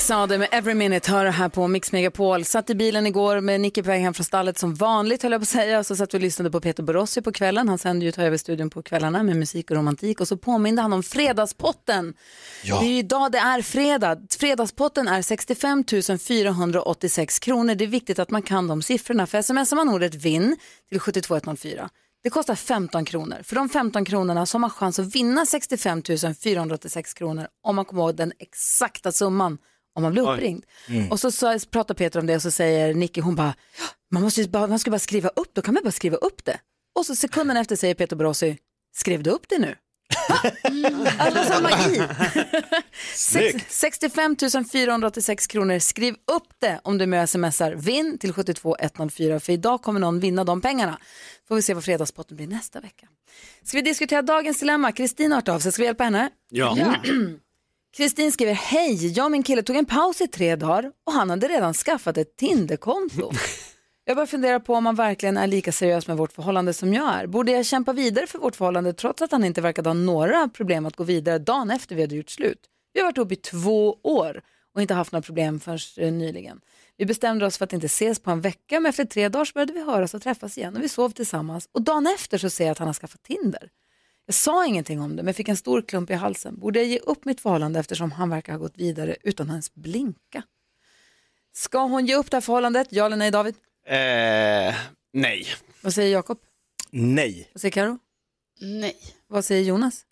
[0.07, 2.45] Sade med Every Minute hör här på Mix Megapol.
[2.45, 5.41] Satt i bilen igår med Nicky på väg hem från stallet som vanligt höll jag
[5.41, 5.83] på att säga.
[5.83, 7.69] Så satt vi och lyssnade på Peter Borossi på kvällen.
[7.69, 10.21] Han sänder ju Ta över studion på kvällarna med musik och romantik.
[10.21, 12.13] Och så påminde han om Fredagspotten.
[12.63, 12.79] Ja.
[12.79, 14.17] Det är ju idag det är fredag.
[14.39, 15.83] Fredagspotten är 65
[16.19, 17.75] 486 kronor.
[17.75, 19.27] Det är viktigt att man kan de siffrorna.
[19.27, 20.57] För smsar man ordet vinn
[20.89, 21.89] till 72104
[22.23, 23.37] det kostar 15 kronor.
[23.43, 26.01] För de 15 kronorna så har man chans att vinna 65
[26.43, 29.57] 486 kronor om man kommer ihåg den exakta summan
[29.97, 30.65] om man blir uppringd.
[30.87, 31.11] Mm.
[31.11, 34.23] Och så, så pratar Peter om det och så säger Nicky, hon bara, "Ja, man,
[34.23, 36.59] måste ju bara, man ska bara skriva upp, då kan man bara skriva upp det.
[36.95, 38.57] Och så sekunden efter säger Peter Borossi,
[38.95, 39.75] skrev du upp det nu?
[41.17, 42.01] Alltså som magi.
[43.15, 43.71] Sex, Snyggt.
[43.71, 44.35] 65
[44.71, 45.79] 486 kronor.
[45.79, 49.99] Skriv upp det om du är med och smsar vinn till 72104 för idag kommer
[49.99, 50.99] någon vinna de pengarna.
[51.47, 53.07] Får vi se vad fredagspotten blir nästa vecka.
[53.63, 54.91] Ska vi diskutera dagens dilemma?
[54.91, 56.29] Kristina har hört av sig, ska vi hjälpa henne?
[56.49, 56.77] Ja.
[57.97, 61.29] Kristin skriver, hej, jag och min kille tog en paus i tre dagar och han
[61.29, 63.31] hade redan skaffat ett Tinderkonto.
[64.05, 67.13] Jag börjar fundera på om han verkligen är lika seriös med vårt förhållande som jag
[67.13, 67.27] är.
[67.27, 70.85] Borde jag kämpa vidare för vårt förhållande trots att han inte verkade ha några problem
[70.85, 72.59] att gå vidare dagen efter vi hade gjort slut?
[72.93, 74.41] Vi har varit ihop i två år
[74.75, 76.61] och inte haft några problem förrän eh, nyligen.
[76.97, 79.53] Vi bestämde oss för att inte ses på en vecka men efter tre dagar så
[79.53, 82.65] började vi höras och träffas igen och vi sov tillsammans och dagen efter så ser
[82.65, 83.69] jag att han har skaffat Tinder.
[84.29, 86.59] Jag sa ingenting om det men fick en stor klump i halsen.
[86.59, 89.73] Borde jag ge upp mitt förhållande eftersom han verkar ha gått vidare utan att ens
[89.73, 90.43] blinka?
[91.53, 92.87] Ska hon ge upp det här förhållandet?
[92.91, 93.55] Ja eller nej David?
[93.85, 94.75] Eh,
[95.13, 95.47] nej.
[95.81, 96.39] Vad säger Jakob?
[96.91, 97.49] Nej.
[97.53, 97.99] Vad säger Karo?
[98.59, 98.97] Nej.
[99.27, 100.05] Vad säger Jonas?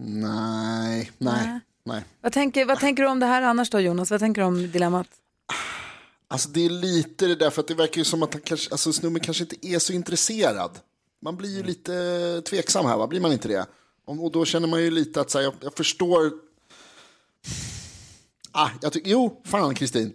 [0.00, 2.02] Nej, nej, nej.
[2.20, 4.10] Vad tänker, vad tänker du om det här annars då Jonas?
[4.10, 5.08] Vad tänker du om dilemmat?
[6.28, 8.70] Alltså det är lite det där, för att det verkar ju som att han kanske,
[8.70, 10.78] alltså snubben kanske inte är så intresserad.
[11.22, 13.06] Man blir ju lite tveksam här, va?
[13.06, 13.66] blir man inte det?
[14.04, 16.32] Och då känner man ju lite att så här, jag, jag förstår.
[18.52, 20.12] Ah, jag tycker, jo, fan Kristin.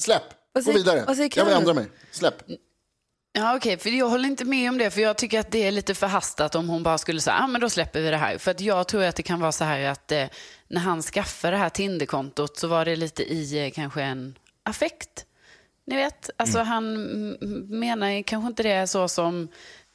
[0.00, 0.22] Släpp,
[0.64, 1.28] gå vidare.
[1.34, 2.42] Jag vill ändra mig, släpp.
[3.34, 5.70] Ja okej, för jag håller inte med om det, för jag tycker att det är
[5.70, 8.38] lite förhastat om hon bara skulle säga, ja ah, men då släpper vi det här.
[8.38, 10.26] För att jag tror att det kan vara så här att eh,
[10.68, 15.26] när han skaffade det här Tinderkontot så var det lite i eh, kanske en affekt.
[15.86, 19.48] Ni vet, alltså han mm, menar ju kanske inte det så som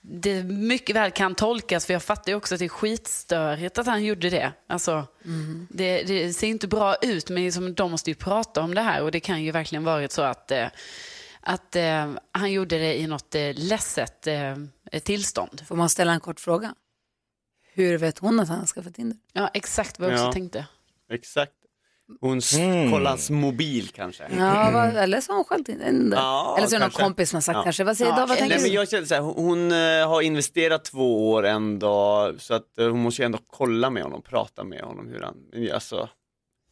[0.10, 3.86] det mycket väl kan tolkas, för jag fattar ju också att det är skitstörigt att
[3.86, 4.54] han gjorde det.
[4.68, 5.08] Alltså,
[5.70, 9.04] det, det ser inte bra ut, men liksom, de måste ju prata om det här
[9.04, 10.68] och det kan ju verkligen varit så att, eh,
[11.42, 14.56] att eh, han gjorde det i något eh, ledset eh,
[15.04, 15.64] tillstånd.
[15.68, 16.76] Får man ställa en kort fråga?
[17.74, 19.18] Hur vet hon att han har skaffat Tinder?
[19.34, 20.34] Ja, exakt vad jag också Ja.
[20.34, 20.66] tänkte.
[21.12, 21.54] Exakt.
[22.22, 22.92] Hon Mm.
[22.92, 24.24] kollar hans mobil kanske.
[24.38, 26.18] Ja, vad, eller så har hon själv Tinder.
[26.18, 27.64] Ja, eller så är det någon kompis som har sagt Ja.
[27.64, 27.84] kanske.
[27.84, 28.30] Vad säger David?
[28.30, 28.76] Vad tänker Nej, men du?
[28.76, 32.90] jag känner så här, hon hon, eh, har investerat två år ändå, så att eh,
[32.90, 36.10] hon måste ju ändå kolla med honom, prata med honom hur han, men alltså,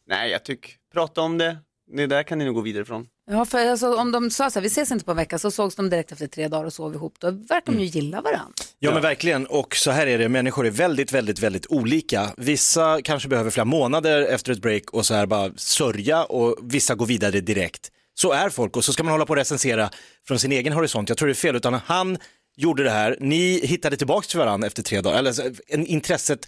[0.08, 1.58] nej jag tycker, prata om det,
[1.96, 3.08] det där kan ni nog gå vidare ifrån.
[3.32, 5.52] Ja, för alltså, om de sa så här, vi ses inte på en vecka, så
[5.52, 7.16] sågs de direkt efter tre dagar och sov ihop.
[7.20, 8.54] Då verkar de ju gilla varandra.
[8.80, 12.34] Ja, men verkligen, och så här är det, människor är väldigt, väldigt, väldigt olika.
[12.38, 16.96] Vissa kanske behöver flera månader efter ett break och så här bara sörja och vissa
[16.96, 17.92] går vidare direkt.
[18.14, 19.90] Så är folk och så ska man hålla på och recensera
[20.28, 21.10] från sin egen horisont.
[21.10, 22.18] Jag tror det är fel, utan han
[22.58, 26.40] gjorde det här, ni hittade tillbaka till varandra efter tre dagar, eller så- en, intresset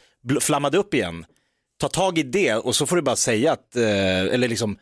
[0.42, 1.26] flammade upp igen.
[1.80, 4.78] Ta tag i det och så får du bara säga att, eh, eller liksom,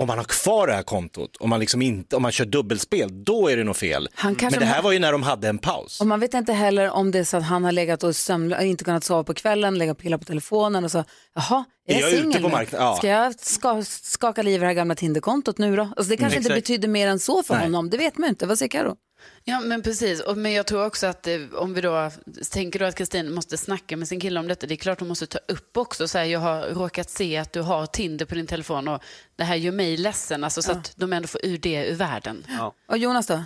[0.00, 3.24] om man har kvar det här kontot, om man, liksom inte, om man kör dubbelspel,
[3.24, 4.08] då är det nog fel.
[4.14, 6.00] Han Men kanske det här var ju när de hade en paus.
[6.00, 8.54] Och man vet inte heller om det är så att han har legat och sömn,
[8.60, 12.00] inte kunnat sova på kvällen, legat och pillat på telefonen och så, jaha, är Är
[12.00, 12.66] jag jag singel nu?
[12.72, 12.96] Ja.
[12.96, 15.82] Ska jag ska, skaka liv i det här gamla Tinderkontot nu då?
[15.82, 17.62] Alltså det kanske Mm, inte betyder mer än så för Nej.
[17.62, 18.46] honom, det vet man inte.
[18.46, 18.96] Vad säger Karo?
[19.44, 20.20] Ja, men precis.
[20.20, 22.10] Och, men jag tror också att eh, om vi då
[22.50, 25.08] tänker då att Kristin måste snacka med sin kille om detta, det är klart hon
[25.08, 28.34] måste ta upp också så här, jag har råkat se att du har Tinder på
[28.34, 29.02] din telefon och
[29.36, 32.46] det här gör mig ledsen, alltså, så att de ändå får ur det ur världen.
[32.88, 33.42] Och Jonas då?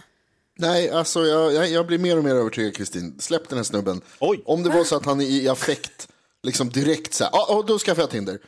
[0.59, 3.17] Nej, alltså jag, jag, jag blir mer och mer övertygad Kristin.
[3.19, 4.01] Släpp den här snubben.
[4.45, 6.09] Om det var så att han är i affekt,
[6.43, 8.39] liksom direkt så här, ah, ah, då skaffar jag Tinder.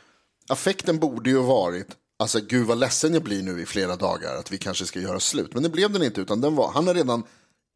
[0.49, 1.87] Affekten borde ju ha varit,
[2.19, 5.19] alltså gud vad ledsen jag blir nu i flera dagar att vi kanske ska göra
[5.19, 5.53] slut.
[5.53, 7.23] Men det blev den inte, utan den var, han har redan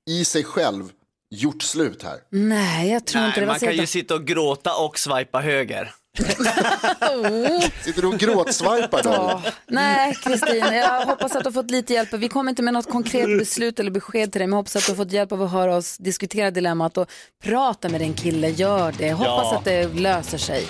[0.10, 0.90] i sig själv
[1.36, 2.20] gjort slut här.
[2.30, 3.46] Nej, jag tror inte Nej, det.
[3.46, 5.94] man Vad kan ju sitta och gråta och swipa höger.
[7.84, 9.42] Sitter du och gråtsvajpar då?
[9.68, 12.14] Nej, Kristin, jag hoppas att du har fått lite hjälp.
[12.14, 14.86] Vi kommer inte med något konkret beslut eller besked till dig, men jag hoppas att
[14.86, 17.10] du har fått hjälp av att höra oss diskutera dilemmat och
[17.44, 18.50] prata med din kille.
[18.50, 19.12] Gör det.
[19.12, 19.58] Hoppas Ja.
[19.58, 20.68] att det löser sig.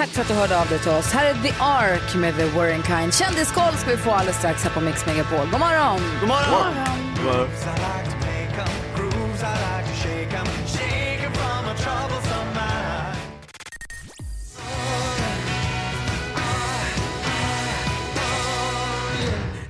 [0.00, 1.12] Tack för att du hörde av dig till oss.
[1.12, 3.14] Här är The Ark med The Warren Kind.
[3.14, 5.38] Kändiskoll ska vi få alldeles strax här på Mix Megapol.
[5.38, 6.00] God morgon!
[6.20, 6.74] God morgon!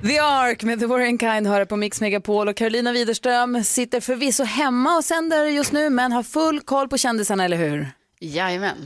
[0.03, 4.45] The Ark med The Warren Kind hör på Mix Megapol och Carolina Widerström sitter förvisso
[4.45, 7.89] hemma och sänder just nu men har full koll på kändisarna, eller hur?
[8.21, 8.77] Jajamän.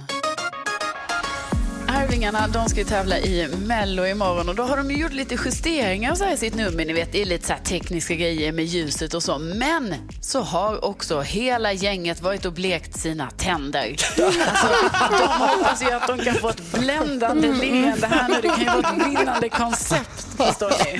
[2.15, 5.39] Arvingarna de ska ju tävla i Mello imorgon och då har de ju gjort lite
[5.45, 6.85] justeringar så här i sitt nummer.
[6.85, 9.39] Ni vet, det är lite så här tekniska grejer med ljuset och så.
[9.39, 13.91] Men så har också hela gänget varit och blekt sina tänder.
[13.91, 14.67] Alltså,
[15.11, 18.35] de hoppas ju att de kan få ett bländande leende här nu.
[18.43, 20.99] Det kan ju vara ett vinnande koncept, förstår ni.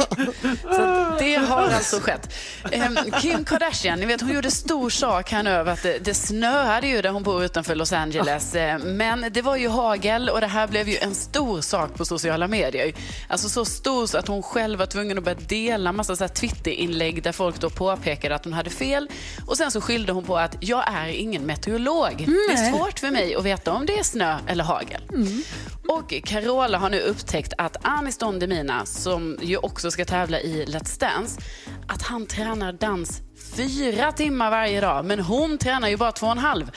[0.63, 2.35] Så det har alltså skett.
[2.73, 6.15] Ehm, Kim Kardashian, ni vet hon gjorde stor sak här nu över att det, det
[6.15, 8.55] snöade ju där hon bor utanför Los Angeles.
[8.55, 12.05] Eh, Men det var ju hagel och det här blev ju en stor sak på
[12.05, 12.93] sociala medier.
[13.29, 16.29] Alltså så stor så att hon själv var tvungen att börja dela massa så här
[16.29, 19.09] Twitter-inlägg där folk då påpekade att hon hade fel.
[19.47, 22.15] Och sen så skyllde hon på att jag är ingen meteorolog.
[22.49, 25.01] Det är svårt för mig att veta om det är snö eller hagel.
[25.89, 30.41] Och Carola har nu upptäckt att Anis Don Demina, som som ju också ska tävla
[30.41, 31.41] i Let's Dance,
[31.89, 33.23] att han tränar dans
[33.57, 36.71] fyra timmar varje dag, men hon tränar ju bara två och en halv.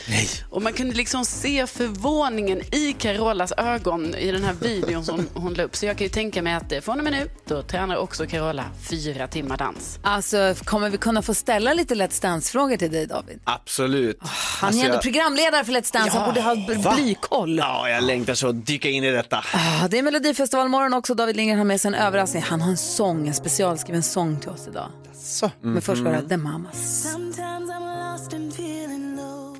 [0.50, 5.54] Och man kunde liksom se förvåningen i Carolas ögon i den här videon som hon
[5.54, 5.76] la upp.
[5.76, 8.26] Så jag kan ju tänka mig att eh, från och med nu, då tränar också
[8.28, 10.00] Carola fyra timmar dans.
[10.02, 13.40] Alltså, kommer vi kunna få ställa lite Let's Dance-frågor till dig, David?
[13.44, 14.18] Absolut.
[14.62, 17.58] Han är ju ändå programledare för Let's Dance, han borde ha blykoll.
[17.58, 19.38] Ja, jag längtar så att dyka in i detta.
[19.54, 21.14] Ah, Det är Melodifestivalmorgon också.
[21.16, 22.44] David Lindgren har med sig en överraskning.
[22.44, 24.90] Han har en sång, en specialskriven sång till oss idag.
[25.14, 25.52] Så.
[25.62, 26.30] Men först vi Mhm.
[26.30, 26.67] The Mamas.
[26.74, 29.58] Sometimes I'm lost and feeling low.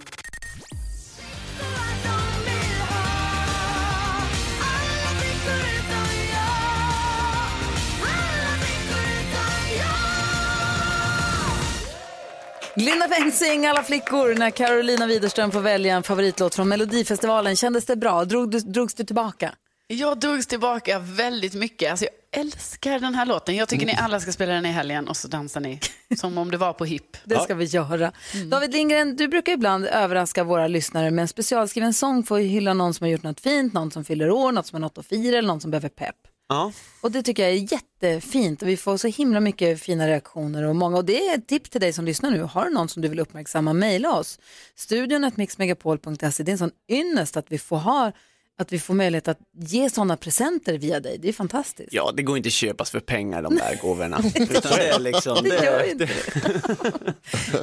[12.76, 17.56] Linda Bengtzing, alla flickor, när Carolina Widerström får välja en favoritlåt från Melodifestivalen.
[17.56, 18.26] Kändes det bra?
[18.26, 19.56] Drog du, drogs du tillbaka?
[19.90, 21.92] Jag drogs tillbaka väldigt mycket.
[21.92, 23.56] Alltså jag älskar den här låten.
[23.56, 25.80] Jag tycker ni alla ska spela den i helgen och så dansar ni
[26.18, 27.18] som om det var på hipp.
[27.24, 28.12] Det ska vi göra.
[28.52, 32.74] David Lindgren, du brukar ibland överraska våra lyssnare med en specialskriven sång för att hylla
[32.74, 35.06] någon som har gjort något fint, någon som fyller år, något som har något att
[35.06, 36.16] fira eller någon som behöver pepp.
[36.50, 36.72] Ja.
[37.02, 40.76] Och det tycker jag är jättefint och vi får så himla mycket fina reaktioner och
[40.76, 42.42] många och det är ett tips till dig som lyssnar nu.
[42.42, 44.40] Har du någon som du vill uppmärksamma, mejla oss.
[44.76, 46.44] Studion mixmegapol.se.
[46.44, 48.12] Det är en sån ynnest att vi får ha
[48.60, 51.18] att vi får möjlighet att ge sådana presenter via dig.
[51.18, 51.94] Det är fantastiskt.
[51.94, 54.22] Ja, det går inte att köpas för pengar de där gåvorna.
[54.36, 56.10] Utan det är liksom, Det gör det, inte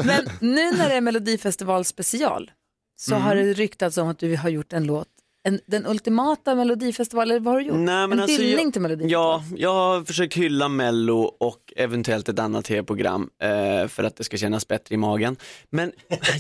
[0.05, 2.51] Men nu när det är Melodifestival special
[2.97, 3.23] så Mhm.
[3.23, 5.09] har det ryktats om att du har gjort en låt,
[5.47, 7.77] en, den ultimata Melodifestival, eller vad har du gjort?
[7.77, 9.13] Nej, men en alltså, hyllning jag, till Melodifestival?
[9.13, 14.25] Ja, jag har försökt hylla Mello och eventuellt ett annat tv-program eh, för att det
[14.25, 15.37] ska kännas bättre i magen.
[15.71, 15.93] Men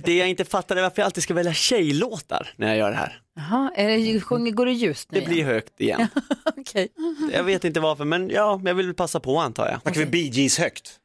[0.04, 2.96] det jag inte fattar är varför jag alltid ska välja tjejlåtar när jag gör det
[2.96, 3.20] här.
[3.36, 6.08] Jaha, är det, sjunger, går det ljust nu Det blir högt igen.
[6.56, 6.88] Okej.
[7.32, 9.80] Jag vet inte varför, men ja, jag vill passa på antar jag.
[9.82, 10.98] Snackar vi Bee Gees högt?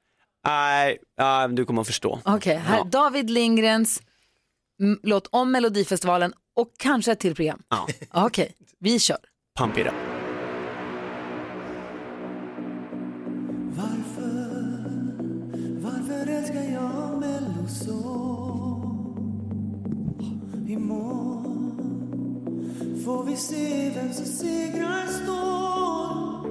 [0.47, 2.19] Nej, ja, du kommer att förstå.
[2.25, 4.01] Okej, här, David Lindgrens
[5.03, 7.61] låt om Melodifestivalen och kanske ett till program.
[7.69, 7.87] Ja.
[8.13, 9.17] Okej, vi kör.
[9.59, 9.93] Pump it up.
[15.81, 17.99] Varför älskar jag Mello så?
[20.67, 21.75] Imorgon
[23.05, 26.47] får vi se vem som segrar står.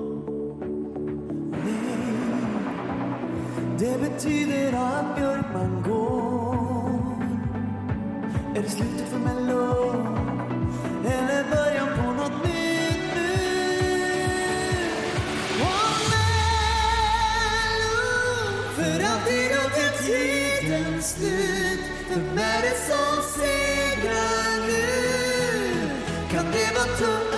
[1.65, 2.09] Nej,
[3.79, 6.18] det betyder att Björkman går.
[8.69, 9.93] Det slutet för Mello?
[11.05, 13.31] Eller början på något nytt nu?
[15.61, 16.39] Åh, Mello,
[18.77, 21.81] för alltid och till tidens slut.
[22.11, 24.87] Vem är det som segrar nu?
[26.31, 27.35] Kan det vara tungt?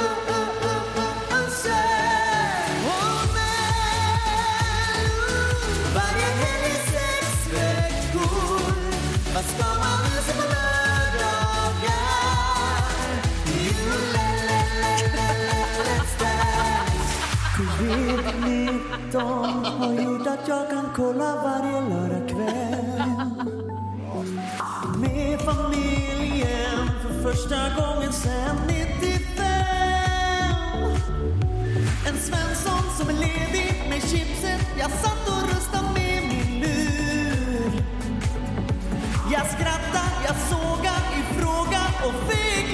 [2.86, 3.24] Åh,
[5.94, 8.72] varje helg i sex veckor.
[9.34, 10.49] Vad ska man nu
[17.80, 23.30] Mitt nitton har gjort att jag kan kolla varje lördagkväll.
[24.96, 29.44] Med familjen för första gången sen 95
[32.08, 34.66] En Svensson som är ledig med chipset.
[34.78, 37.72] Jag satt och röstade med min lur.
[39.32, 42.69] Jag skrattade, jag såga ifråga och fick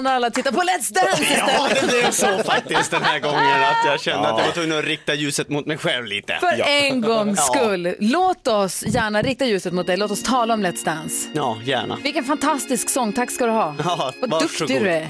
[0.00, 3.18] Som uppmanar alla att titta på Let's Dance Ja, det blev så faktiskt den här
[3.18, 6.36] gången att jag kände att jag var tvungen att rikta ljuset mot mig själv lite.
[6.40, 6.64] För Ja.
[6.64, 7.54] en gångs Ja.
[7.60, 9.96] skull, låt oss gärna rikta ljuset mot dig.
[9.96, 11.28] Låt oss tala om Let's Dance.
[11.34, 11.96] Ja, gärna.
[12.02, 13.74] Vilken fantastisk sång, tack ska du ha.
[13.84, 14.48] Ja, Vad varsågod.
[14.68, 15.08] duktig du är.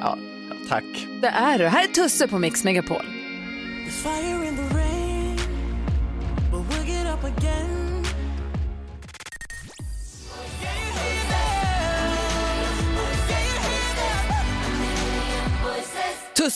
[0.00, 0.18] Ja,
[0.68, 0.84] tack.
[1.22, 1.66] Det är du.
[1.66, 3.04] Här är Tusse på Mix Megapol.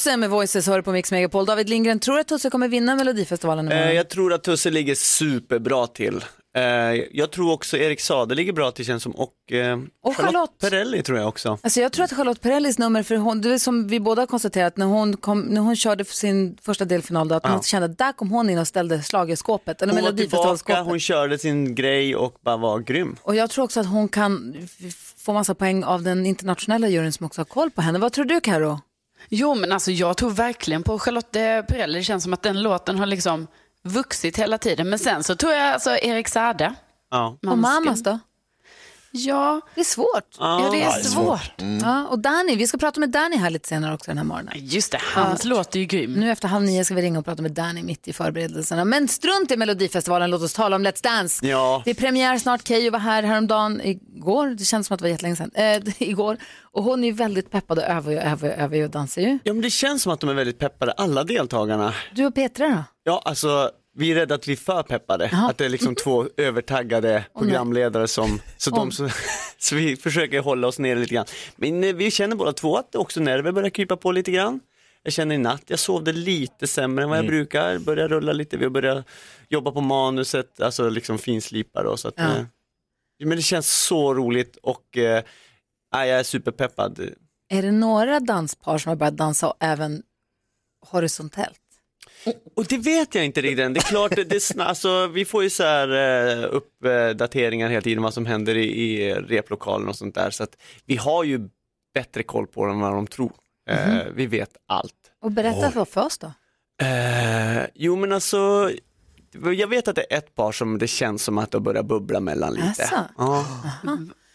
[0.04, 1.46] Tusse med Voices hör på Mix Megapol.
[1.46, 3.96] David Lindgren, tror du att Tusse kommer vinna Melodifestivalen Eh, imorgon?
[3.96, 6.24] jag tror att Tusse ligger superbra till.
[6.56, 6.62] Eh,
[7.12, 10.58] jag tror också Erik Sade ligger bra till känns som och, eh, Och Charlotte.
[10.60, 11.58] Perrelli tror jag också.
[11.62, 14.26] Alltså jag tror att Charlotte Perrellis nummer, för hon, det är som vi båda har
[14.26, 17.50] konstaterat, när hon, kom, när hon körde sin första delfinal, då, att Ja.
[17.50, 21.00] man kände att där kom hon in och ställde schlagerskåpet, eller Hon var tillbaka, hon
[21.00, 23.16] körde sin grej och bara var grym.
[23.22, 24.54] Och jag tror också att hon kan
[25.16, 27.98] få massa poäng av den internationella juryn som också har koll på henne.
[27.98, 28.80] Vad tror du Karo?
[29.28, 31.32] Jo, men alltså jag tror verkligen på Charlotte
[31.68, 31.98] Perrelli.
[31.98, 33.46] Det känns som att den låten har liksom
[33.82, 34.90] vuxit hela tiden.
[34.90, 36.74] Men sen så tror jag alltså Erik Sade.
[37.10, 37.38] Ja.
[37.46, 38.18] Och Mamas då?
[39.16, 39.60] Ja.
[39.74, 40.36] Det är svårt.
[40.38, 41.62] Ja, det är svårt.
[41.82, 44.52] Ja, och Danny, vi ska prata med Danny här lite senare också den här morgonen.
[44.56, 46.12] Just det, hans låt är ju grym.
[46.12, 48.84] Nu efter halv nio ska vi ringa och prata med Danny mitt i förberedelserna.
[48.84, 51.46] Men strunt i Melodifestivalen, låt oss tala om Let's Dance.
[51.46, 51.82] Ja.
[51.84, 55.10] Det är premiär snart, Keyyo var här häromdagen, igår, det känns som att det var
[55.10, 56.36] jättelänge sedan, eh, igår.
[56.62, 59.22] Och hon är ju väldigt peppad och övar ju, övar ju, övar ju och dansar
[59.22, 59.38] ju.
[59.44, 61.94] Ja men det känns som att de är väldigt peppade, alla deltagarna.
[62.14, 62.84] Du och Petra då?
[63.04, 65.30] Ja alltså, vi är rädda att vi är för peppade.
[65.32, 69.08] Att det är liksom två övertaggade programledare som, så, de, så,
[69.58, 71.26] så vi försöker hålla oss nere lite grann.
[71.56, 74.60] Men eh, vi känner båda två att också nerver börjar krypa på lite grann.
[75.02, 77.34] Jag känner i natt, jag sovde lite sämre än vad jag Mm.
[77.36, 79.06] brukar, börjar rulla lite, vi har börjat
[79.48, 82.36] jobba på manuset, alltså liksom finslipar och så att, Ja.
[82.36, 82.44] eh,
[83.24, 85.22] Men det känns så roligt och eh,
[85.92, 87.00] ja, jag är superpeppad.
[87.48, 90.02] Är det några danspar som har börjat dansa även
[90.86, 91.60] horisontellt?
[92.56, 93.72] Och det vet jag inte riktigt än.
[93.72, 95.88] Det är klart, det, det alltså, vi får ju så här
[96.42, 100.30] eh, uppdateringar hela tiden vad som händer i, i replokalen och sånt där.
[100.30, 100.56] Så att
[100.86, 101.40] vi har ju
[101.94, 103.32] bättre koll på dem än vad de tror.
[103.70, 103.98] Eh, Mhm.
[104.14, 104.94] vi vet allt.
[105.22, 106.26] Och berätta för, för oss då.
[106.86, 108.70] Eh, jo men alltså,
[109.56, 112.20] jag vet att det är ett par som det känns som att det börjar bubbla
[112.20, 112.84] mellan lite.
[112.84, 112.96] Asså?
[113.18, 113.46] Ja.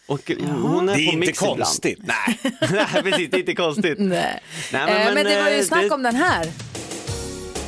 [0.08, 0.30] Och
[0.62, 1.98] hon är Det är på inte konstigt.
[2.02, 2.40] Nej.
[2.70, 3.98] Nej, precis, det är inte konstigt.
[3.98, 4.42] Nej.
[4.72, 6.46] Nej, men, men det var ju eh, snack det- om den här.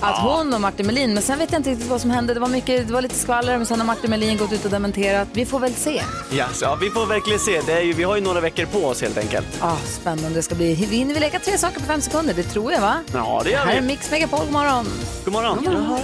[0.03, 2.35] Att hon och Martin Melin, men sen vet jag inte riktigt vad som hände.
[2.35, 4.71] Det var, mycket, det var lite skvaller, men sen har Martin Melin gått ut och
[4.71, 5.29] dementerat.
[5.33, 6.03] Vi får väl se.
[6.31, 7.61] Ja, så, ja, vi får verkligen se.
[7.67, 9.47] Det är ju, vi har ju några veckor på oss helt enkelt.
[9.61, 10.75] Ah, spännande det ska bli.
[10.91, 12.35] Vi hinner vi leka tre saker på fem sekunder?
[12.35, 12.97] Det tror jag va?
[13.15, 13.79] Ja, det gör här vi.
[13.79, 14.87] är Mix Megapol, god morgon.
[15.25, 15.59] God morgon.
[15.65, 16.01] Jag har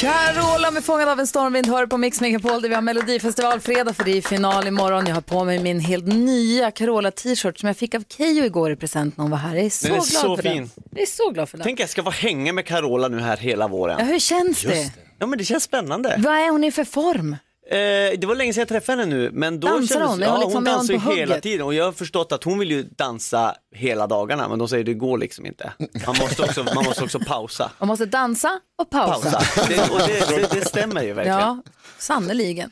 [0.00, 3.94] Carola med Fångad av en stormvind hör på Mix Megapol där vi har Melodifestival fredag
[3.94, 5.06] för det är final imorgon.
[5.06, 8.72] Jag har på mig min helt nya Carola t-shirt som jag fick av Keyyo igår
[8.72, 9.54] i present när hon var här.
[9.56, 10.56] Jag är så Den är glad så för fin.
[10.56, 10.70] den.
[10.90, 11.64] Jag är så glad för den.
[11.64, 13.96] Tänk jag ska vara hänga med Carola nu här hela våren.
[13.98, 14.92] Ja, hur känns det?
[15.18, 16.14] Ja men det känns spännande.
[16.18, 17.36] Vad är hon i för form?
[17.70, 20.20] Eh, det var länge sedan jag träffade henne nu, men då Dansar kändes, hon?
[20.20, 21.42] Ja, liksom- hon dansar ju hela hugget?
[21.42, 24.84] tiden och jag har förstått att hon vill ju dansa hela dagarna, men de säger
[24.84, 25.72] det går liksom inte.
[26.06, 27.70] Man måste också, man måste också pausa.
[27.78, 29.30] Man måste dansa och pausa.
[29.30, 29.66] Pausa.
[29.68, 31.38] Det, och det, det, det stämmer ju verkligen.
[31.38, 31.62] Ja,
[31.98, 32.70] sannerligen.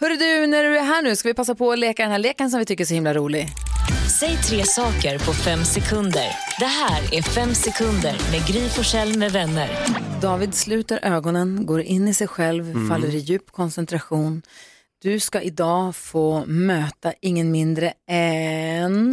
[0.00, 2.18] Hörru du, när du är här nu ska vi passa på att leka den här
[2.18, 3.48] leken som vi tycker är så himla rolig.
[4.20, 6.28] Säg tre saker på fem sekunder.
[6.58, 9.70] Det här är Fem sekunder med Gry Forssell med vänner.
[10.22, 12.88] David sluter ögonen, går in i sig själv, Mm.
[12.88, 14.42] faller i djup koncentration.
[15.02, 19.12] Du ska idag få möta ingen mindre än...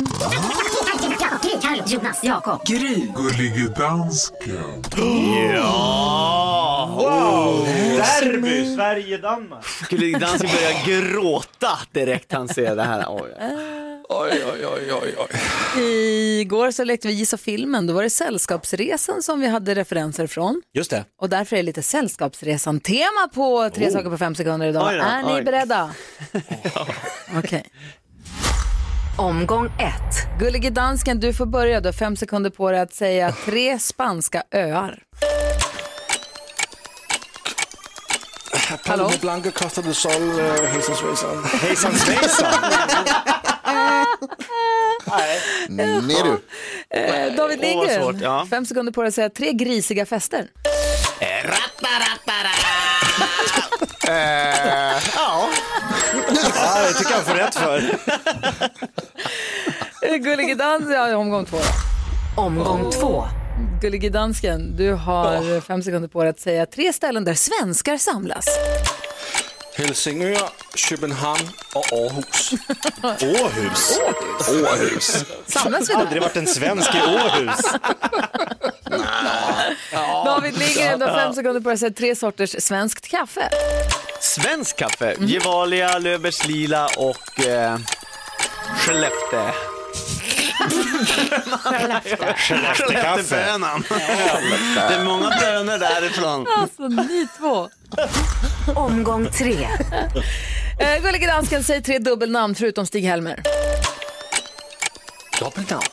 [1.61, 3.07] Carro, Jonas, Jakob Gry.
[3.15, 4.83] Gullige dansken.
[5.55, 6.89] Ja!
[6.97, 7.65] Wow!
[7.97, 9.65] Derby, Sverige-Danmark.
[9.65, 13.05] Skulle dansen börja gråta direkt han ser det här.
[13.09, 13.31] Oj.
[14.09, 15.15] Oj, oj, oj, oj,
[15.77, 15.81] oj.
[16.41, 20.61] Igår så lekte vi Gissa filmen, då var det Sällskapsresan som vi hade referenser från.
[20.73, 21.05] Just det.
[21.21, 23.91] Och därför är det lite Sällskapsresan-tema på Tre Oh.
[23.93, 24.87] saker på fem sekunder idag.
[24.89, 25.41] Oj då, är ni oj.
[25.43, 25.91] beredda?
[27.37, 27.65] Okej.
[29.17, 30.39] Omgång ett.
[30.39, 31.81] Gullige dansken, du får börja.
[31.81, 34.99] Du har fem sekunder på dig att säga tre spanska öar.
[38.85, 41.43] Palma Blanca, Costa del Sol, eh, hejsan svejsan.
[41.61, 42.53] Hejsan svejsan.
[45.69, 46.41] Nej du.
[46.97, 48.47] Eh, David Åh, vad Lindgren, svårt, ja.
[48.49, 50.47] fem sekunder på dig att säga tre grisiga fester.
[54.07, 55.49] Eh, ja.
[56.55, 57.83] Ja, det tycker jag får rätt för.
[60.17, 61.57] Gullige dans, ja, omgång två.
[62.37, 63.25] Omgång två.
[63.81, 68.45] Gullige dansken, du har fem sekunder på dig att säga tre ställen där svenskar samlas.
[69.75, 70.49] Helsingør,
[70.89, 72.53] København och Aarhus.
[73.41, 73.99] Åhus.
[74.49, 75.25] Åhus.
[75.47, 76.01] Samlas vi där?
[76.01, 77.59] Aldrig varit en svensk i Åhus.
[80.25, 83.49] David Lindgren, du har fem sekunder på dig att säga tre sorters svenskt kaffe.
[84.23, 87.77] Svensk kaffe, Gevalia, Löfbergs Lila och eh,
[88.79, 89.49] Skellefteå.
[92.75, 93.83] Skellefteåbönan.
[94.75, 96.47] Det är många bönor därifrån.
[96.57, 97.69] Alltså ni två.
[98.75, 99.67] Omgång tre.
[100.79, 103.41] Eh, Gullige dansken, säg tre dubbelnamn förutom Stig-Helmer.
[105.39, 105.83] Dubbelnamn.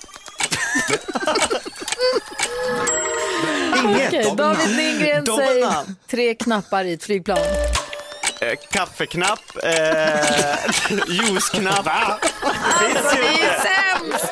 [3.85, 5.97] Okej, David Lindgren, säg Dubbelnamn.
[6.11, 7.39] tre knappar i ett flygplan.
[8.41, 9.70] Eh, kaffeknapp, eh,
[11.09, 11.86] juiceknapp.
[11.86, 14.26] Alltså, ni är sämst!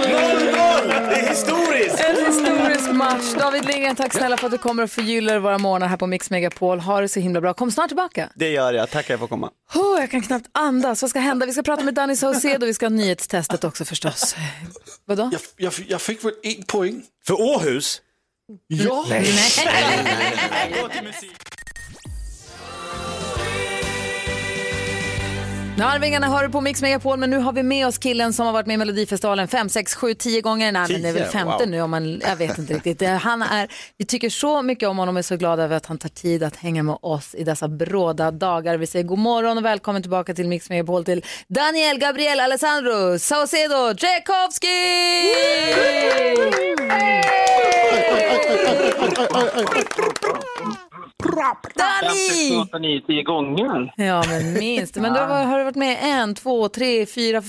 [0.00, 1.08] 0-0!
[1.08, 2.00] Det är historiskt!
[2.00, 3.34] En historisk match.
[3.38, 6.30] David Lindgren, tack snälla för att du kommer och förgyller våra morgnar här på Mix
[6.30, 6.80] Megapol.
[6.80, 7.54] Ha det så himla bra.
[7.54, 8.28] Kom snart tillbaka.
[8.34, 9.50] Det gör jag, tack för att jag får komma.
[9.74, 11.02] Oh, jag kan knappt andas.
[11.02, 11.46] Vad ska hända?
[11.46, 14.36] Vi ska prata med Danny Saucedo och vi ska ha nyhetstestet också förstås.
[15.04, 15.30] Vadå?
[15.32, 17.02] Jag, jag, jag fick väl en poäng.
[17.26, 18.00] För Åhus?
[18.66, 19.06] Ja.
[25.78, 28.46] Nu Arvingarna hör du på Mix Megapol, men nu har vi med oss killen som
[28.46, 30.72] har varit med i Melodifestivalen 5, 6, 7, 10 gånger.
[30.72, 31.68] Nej, men det är väl femte Wow.
[31.68, 32.98] nu om man, jag vet inte riktigt.
[32.98, 33.68] Det- Han är,
[33.98, 36.42] vi tycker så mycket om honom och är så glada över att han tar tid
[36.42, 38.76] att hänga med oss i dessa bråda dagar.
[38.76, 43.94] Vi säger god morgon och välkommen tillbaka till Mix Megapol till Daniel Gabriel Alessandro Saucedo
[43.94, 45.28] Tchaikovsky!
[51.24, 52.60] Danny!
[52.62, 53.92] 8, 9, 10 gånger.
[53.96, 54.96] Ja, men minst.
[54.96, 57.42] Men du har, har du varit med en, två, tre, fyra,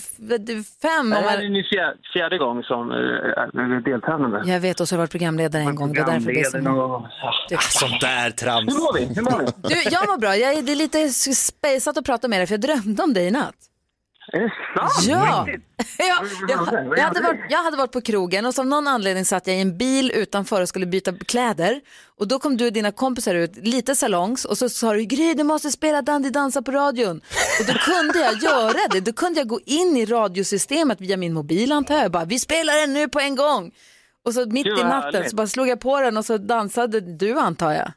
[0.81, 1.09] fem?
[1.09, 4.43] Det här är min fjärde, fjärde gång som uh, deltävlande.
[4.45, 5.93] Jag vet, och så har du varit programledare en gång.
[5.93, 6.51] Det är därför det är.
[6.51, 7.07] Programledare någon gång.
[7.49, 7.57] Ja.
[7.59, 8.73] Sånt där trams.
[8.73, 9.05] Hur mår vi?
[9.15, 9.69] Hur mår vi?
[9.69, 10.35] Du, jag mår bra.
[10.35, 13.27] Jag är, det är lite spejsat att prata med dig för jag drömde om dig
[13.27, 13.55] i natt.
[14.31, 15.07] Är det sant?
[15.07, 15.47] Ja,
[15.97, 16.57] ja jag,
[16.97, 19.59] jag, hade varit, jag hade varit på krogen och som någon anledning satt jag i
[19.59, 21.81] en bil utanför och skulle byta kläder.
[22.17, 25.33] Och då kom du och dina kompisar ut, lite salongs, och så sa du Gry,
[25.33, 27.21] du måste spela Dandy dansa på radion.
[27.59, 28.99] Och då kunde jag göra det.
[28.99, 32.11] Då kunde jag gå in i radiosystemet via min mobil antar jag.
[32.11, 33.71] Bara, vi spelar den nu på en gång.
[34.25, 37.39] Och så mitt i natten så bara slog jag på den och så dansade du
[37.39, 37.91] antar jag.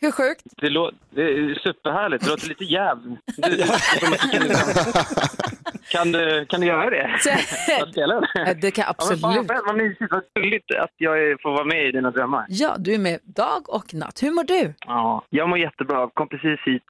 [0.00, 0.42] Hur sjukt?
[0.56, 2.24] Det, lå- det är superhärligt.
[2.24, 3.18] Det låter lite jävligt.
[3.36, 3.42] Du,
[5.90, 7.10] kan, du, kan du göra det?
[8.60, 9.50] Det kan jag Ja, fan, absolut.
[9.66, 12.46] vad- mysigt, vad gulligt att jag får vara med i dina drömmar.
[12.48, 14.22] Ja, du är med dag och natt.
[14.22, 14.74] Hur mår du?
[14.86, 15.98] Ja, jag mår jättebra.
[16.00, 16.82] Jag kom precis hit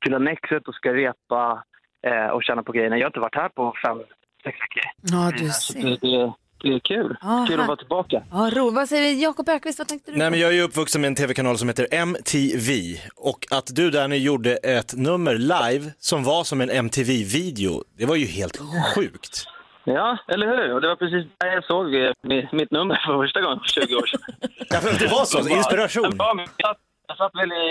[0.00, 1.62] till Annexet och ska repa
[2.06, 2.96] eh, och känna på grejerna.
[2.98, 3.98] Jag har inte varit här på fem,
[4.44, 4.82] sex veckor.
[5.02, 5.82] Ja, du Så ser.
[5.82, 6.32] det, det, det
[6.64, 7.16] är kul.
[7.20, 8.22] Ja, kul att vara tillbaka.
[8.32, 8.70] Ja, ro.
[8.70, 10.18] Vad säger Jakob Ökvist, vad tänkte du?
[10.18, 12.70] Nej, men jag är ju uppvuxen med en tv-kanal som heter MTV
[13.16, 18.16] och att du Danny gjorde ett nummer live som var som en MTV-video, det var
[18.16, 18.58] ju helt
[18.94, 19.44] sjukt.
[19.84, 20.74] Ja, eller hur?
[20.74, 23.64] Och det var precis där jag såg eh, mi- mitt nummer för första gången på
[23.64, 24.20] 20 år sedan.
[24.70, 26.02] Ja, det var så, inspiration.
[26.04, 26.76] Jag, satt,
[27.08, 27.66] jag satt väl i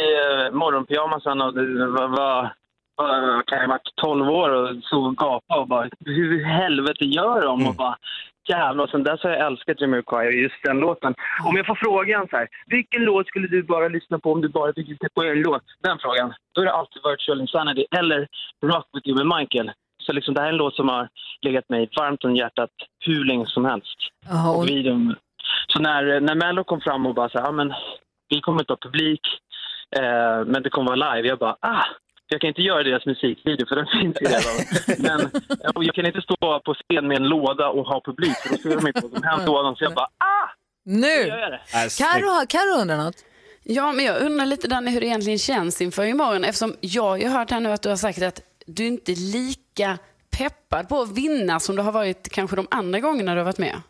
[0.49, 2.53] uh, morgonpyjamasen och det var, var,
[2.95, 7.05] var, kan jag varit 12 år och såg och gapade och bara hur i helvete
[7.05, 7.67] gör de?
[7.67, 7.97] Och bara
[8.49, 11.15] jävlar, och sen dess har jag älskat Jamiroquai och just den låten.
[11.47, 14.49] Om jag får frågan så här, vilken låt skulle du bara lyssna på om du
[14.49, 15.63] bara fick lyssna på en låt?
[15.83, 16.33] Den frågan.
[16.55, 18.27] Då är det alltid Virtual Insanity eller
[18.65, 19.71] Rock With You med Michael.
[20.03, 21.09] Så liksom, det här är en låt som har
[21.41, 22.69] legat mig varmt om hjärtat
[23.05, 23.97] hur länge som helst.
[24.29, 25.15] Ja, och- Och videon.
[25.67, 27.73] Så när, när Mello kom fram och bara så här, ja men
[28.29, 29.21] vi kommer inte ha publik,
[29.95, 31.27] eh, men det kommer vara live.
[31.27, 31.83] Jag bara, ah!
[32.29, 34.55] Jag kan inte göra deras musikvideo för den finns ju redan.
[34.97, 35.29] Men
[35.75, 38.57] och jag kan inte stå på scen med en låda och ha publik för då
[38.57, 39.75] ser de inte vad som händer lådan.
[39.75, 40.49] Så jag bara, ah!
[40.85, 41.23] Nu!
[41.97, 43.15] Karo, har- Karo undrar något.
[43.63, 47.17] Ja, men jag undrar lite Danny hur det egentligen känns inför imorgon eftersom jag har
[47.17, 49.97] ju hört här nu att du har sagt att du inte är lika
[50.37, 53.57] peppad på att vinna som du har varit kanske de andra gångerna du har varit
[53.57, 53.81] med.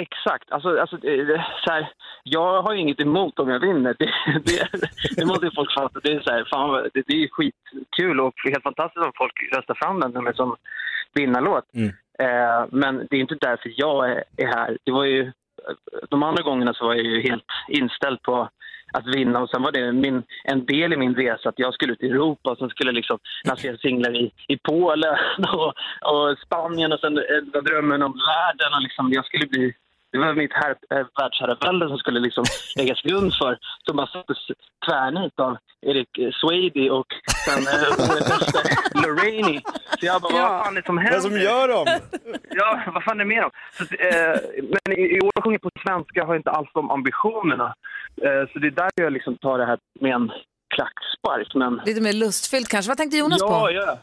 [0.00, 0.52] Exakt.
[0.52, 3.96] Alltså, alltså, eh, så här, jag har ju inget emot om jag vinner.
[3.98, 4.10] Det,
[4.44, 4.68] det,
[5.16, 6.00] det måste ju folk fatta.
[6.02, 9.74] Det är, så här, fan, det, det är skitkul och helt fantastiskt om folk röstar
[9.74, 10.56] fram den nummer som
[11.14, 11.64] vinnarlåt.
[12.18, 14.78] Eh, men det är inte därför jag är, är här.
[14.84, 15.32] Det var ju,
[16.08, 18.48] de andra gångerna så var jag ju helt inställd på
[18.92, 21.92] att vinna och sen var det min, en del i min resa att jag skulle
[21.92, 25.16] ut i Europa och sen skulle jag liksom lansera singlar i, i Polen
[25.52, 25.72] och,
[26.12, 29.74] och Spanien och sen eh, var drömmen om världen och liksom jag skulle bli
[30.12, 32.44] det var mitt här, äh, världsherravälde som skulle liksom
[32.76, 33.58] läggas grund för.
[33.86, 34.38] Så man sattes
[34.86, 35.56] tvärnit av
[35.86, 37.06] Erik eh, Swady och
[37.44, 39.60] sen äh, efter Lorraine.
[40.00, 41.20] Så jag bara, vad fan är det som händer?
[41.20, 41.86] Vad som gör dem?
[42.54, 43.50] Ja, vad fan är det med dem?
[43.72, 44.36] Så, eh,
[44.72, 47.74] men i, i år sjunger på svenska, har jag inte alls de ambitionerna.
[48.22, 50.32] Eh, så det är där jag liksom tar det här med en
[50.74, 51.54] klackspark.
[51.54, 51.80] Men...
[51.86, 52.90] Lite mer lustfyllt kanske.
[52.90, 53.70] Vad tänkte Jonas ja, på?
[53.72, 53.98] Ja,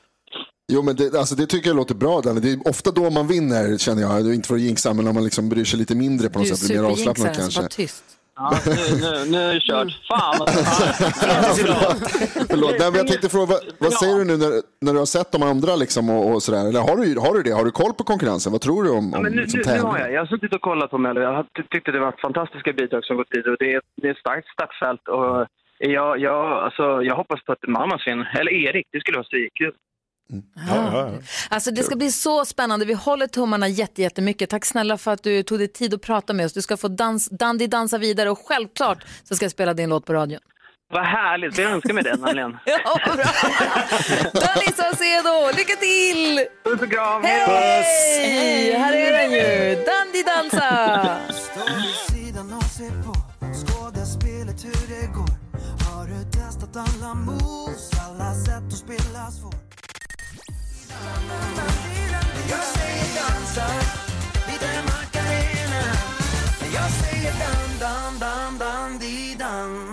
[0.71, 2.39] Jo, men det, alltså, det tycker jag låter bra, Danne.
[2.39, 4.19] Det är ofta då man vinner, känner jag.
[4.19, 6.47] Är Inte för att jinxa, men när man liksom bryr sig lite mindre på något
[6.47, 6.67] Du är sätt.
[6.69, 7.61] Blir mer avslappnad så kanske.
[7.61, 8.03] var tyst.
[8.35, 10.01] Ja, nu, nu, nu är det kört.
[10.07, 10.49] Fan vad
[12.49, 14.51] Förlåt, nej, men jag tänkte fråga, vad, vad säger du nu när,
[14.85, 16.67] när du har sett de andra liksom och, och sådär?
[16.69, 17.51] Eller har du, har du det?
[17.51, 18.51] Har du koll på konkurrensen?
[18.51, 20.11] Vad tror du om, Ja, om men nu, liksom, nu, nu har jag.
[20.13, 21.21] Jag har suttit och kollat på Mello.
[21.21, 23.51] Jag tyckte det var fantastiska bidrag som gått vidare.
[23.51, 25.07] Och det, är, det är ett starkt startfält.
[25.07, 25.47] Och
[25.79, 28.37] jag, jag, alltså, jag hoppas på att Mamas vinner.
[28.39, 29.73] Eller Erik, det skulle vara svinkul.
[31.49, 32.85] Alltså det ska bli så spännande.
[32.85, 34.49] Vi håller tummarna jätte- jättemycket.
[34.49, 36.53] Tack snälla för att du tog dig tid att prata med oss.
[36.53, 40.05] Du ska få dans, Dandy dansa vidare och självklart så ska jag spela din låt
[40.05, 40.39] på radion.
[40.93, 41.57] Vad härligt.
[41.57, 42.57] Jag önskar mig det, nämligen.
[42.65, 43.23] Ja, bra.
[44.33, 46.45] Danny Saucedo, lycka till!
[46.63, 47.23] Puss och kram.
[47.23, 48.73] Hej!
[48.73, 49.75] Här är den ju.
[49.75, 51.17] Dandy dansa!
[51.33, 53.13] Står vid sidan och ser på
[53.53, 55.29] skådespelet hur det går
[55.89, 59.58] Har du testat alla moves, alla sätt att spela svår?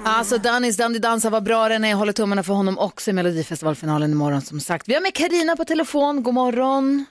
[0.04, 1.88] Alltså Dannys Dandy dansa, vad bra den är.
[1.88, 4.88] Jag håller tummarna för honom också i Melodifestivalfinalen imorgon som sagt.
[4.88, 6.22] Vi har med Karina på telefon.
[6.22, 7.04] God morgon.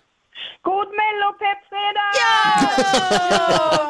[0.61, 2.11] God mellopeppfredag!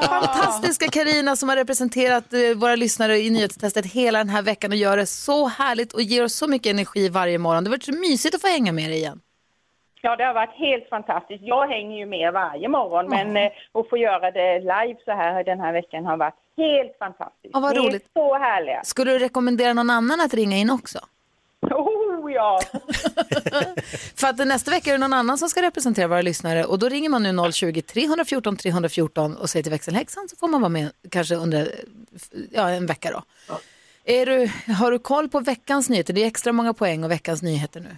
[0.09, 4.77] Fantastiska Karina som har representerat eh, våra lyssnare i nyhetstestet hela den här veckan och
[4.77, 7.63] gör det så härligt och ger oss så mycket energi varje morgon.
[7.63, 9.19] Det har varit så mysigt att få hänga med dig igen.
[10.05, 11.43] Ja, det har varit helt fantastiskt.
[11.43, 15.43] Jag hänger ju med varje morgon, men eh, att få göra det live så här
[15.43, 17.53] den här veckan har varit helt fantastiskt.
[17.53, 18.05] Ja, vad roligt.
[18.13, 18.83] så härliga.
[18.83, 20.99] Skulle du rekommendera någon annan att ringa in också?
[21.61, 22.61] Oh ja!
[24.15, 26.89] För att nästa vecka är det någon annan som ska representera våra lyssnare och då
[26.89, 31.35] ringer man nu 020-314 314 och säger till växelhäxan så får man vara med kanske
[31.35, 31.71] under
[32.51, 33.21] ja, en vecka då.
[34.03, 36.13] Är du, har du koll på veckans nyheter?
[36.13, 37.95] Det är extra många poäng och veckans nyheter nu.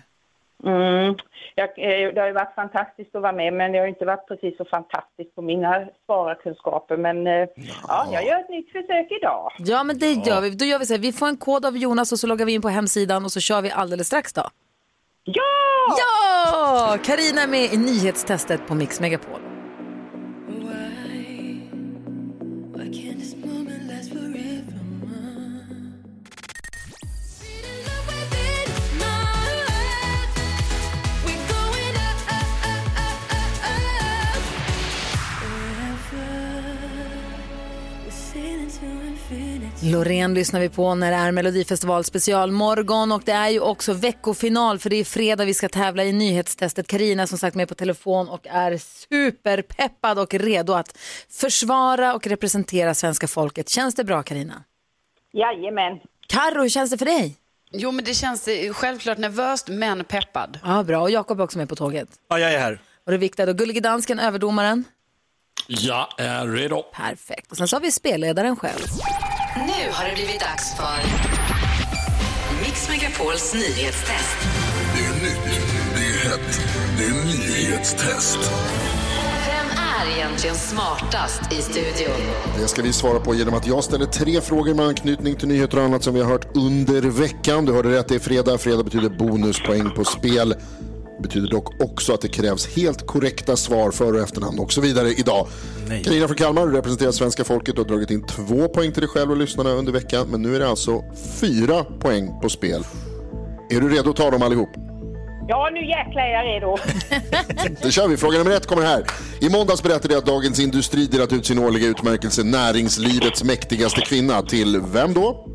[0.64, 1.16] Mm.
[1.56, 4.28] Jag, eh, det har ju varit fantastiskt att vara med, men det har inte varit
[4.28, 6.98] precis så fantastiskt på mina svararkunskaper.
[6.98, 7.48] Men eh,
[7.88, 9.52] ja, jag gör ett nytt försök idag.
[9.58, 10.50] Ja men det gör vi.
[10.50, 12.54] Då gör vi så här, vi får en kod av Jonas och så loggar vi
[12.54, 14.44] in på hemsidan och så kör vi alldeles strax då.
[15.24, 15.44] Ja!
[15.98, 16.98] Ja!
[17.04, 19.47] Karina är med i nyhetstestet på Mix Megapol.
[39.84, 44.80] Loreen lyssnar vi på när det är Melodifestival specialmorgon och det är ju också veckofinal
[44.80, 46.88] för det är fredag vi ska tävla i nyhetstestet.
[46.88, 50.98] Karina som sagt med på telefon och är superpeppad och redo att
[51.30, 53.70] försvara och representera svenska folket.
[53.70, 54.64] Känns det bra Karina?
[55.34, 56.00] Jajamän.
[56.28, 57.36] Carro, hur känns det för dig?
[57.72, 60.60] Jo, men det känns eh, självklart nervöst, men peppad.
[60.64, 61.02] Ja, bra.
[61.02, 62.10] Och Jakob är också med på tåget.
[62.30, 62.82] Ja, jag är här.
[63.06, 63.50] Och det är viktigt.
[63.50, 64.84] Och Gullige Dansken, överdomaren.
[65.68, 66.84] Jag är redo.
[66.94, 67.52] Perfekt.
[67.52, 68.80] Och sen så har vi spelledaren själv.
[69.66, 71.00] Nu har det blivit dags för
[72.62, 74.38] Mix Megapols nyhetstest.
[74.96, 75.62] Det är nytt,
[75.96, 76.62] det är hett,
[76.98, 78.40] det är nyhetstest.
[79.48, 82.22] Vem är egentligen smartast i studion?
[82.60, 85.78] Det ska vi svara på genom att jag ställer tre frågor med anknytning till nyheter
[85.78, 87.66] och annat som vi har hört under veckan.
[87.66, 88.58] Du hörde rätt, det är fredag.
[88.58, 90.56] Fredag betyder bonuspoäng på spel.
[91.24, 95.10] Betyder dock också att det krävs helt korrekta svar för och efternamn och så vidare
[95.10, 95.48] idag.
[96.04, 99.10] Carina från Kalmar, du representerar svenska folket och har dragit in två poäng till dig
[99.10, 100.28] själv och lyssnarna under veckan.
[100.32, 101.04] Men nu är det alltså
[101.42, 102.84] fyra poäng på spel.
[103.70, 104.70] Är du redo att ta dem allihop?
[105.48, 106.78] Ja, nu jäklar är jag redo.
[107.84, 108.18] Då kör vi.
[108.18, 109.04] Fråga nummer ett kommer här.
[109.42, 114.42] I måndags berättade jag att Dagens Industri delat ut sin årliga utmärkelse Näringslivets mäktigaste kvinna
[114.42, 115.48] till vem då?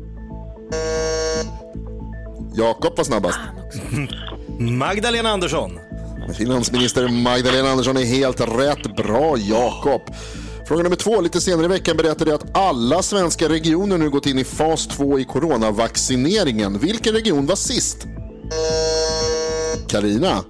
[2.55, 3.39] Jakob var snabbast.
[4.59, 5.79] Magdalena Andersson.
[6.37, 8.95] Finansminister Magdalena Andersson är helt rätt.
[8.95, 10.01] Bra Jakob.
[10.67, 11.21] Fråga nummer två.
[11.21, 14.87] Lite senare i veckan berättade jag att alla svenska regioner nu gått in i fas
[14.87, 16.79] två i coronavaccineringen.
[16.79, 18.07] Vilken region var sist?
[19.87, 20.43] Karina.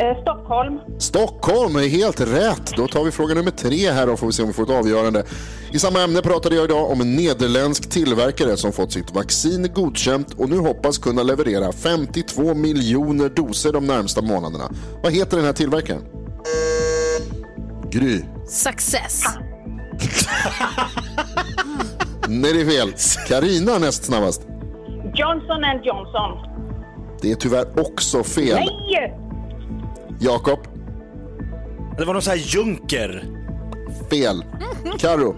[0.00, 0.80] Eh, Stockholm.
[0.98, 2.76] Stockholm är helt rätt.
[2.76, 4.70] Då tar vi fråga nummer tre här och får vi se om vi får ett
[4.70, 5.24] avgörande.
[5.72, 10.34] I samma ämne pratade jag idag om en nederländsk tillverkare som fått sitt vaccin godkänt
[10.34, 14.70] och nu hoppas kunna leverera 52 miljoner doser de närmsta månaderna.
[15.02, 16.02] Vad heter den här tillverkaren?
[17.90, 18.20] Gry.
[18.48, 19.24] Success.
[22.28, 22.92] Nej, det är fel.
[23.28, 24.42] Karina näst snabbast.
[25.14, 26.38] Johnson and Johnson.
[27.22, 28.54] Det är tyvärr också fel.
[28.54, 29.29] Nej!
[30.20, 30.58] Jakob?
[31.98, 33.24] Det var någon sån här junker.
[34.10, 34.44] Fel.
[34.98, 35.36] Karo.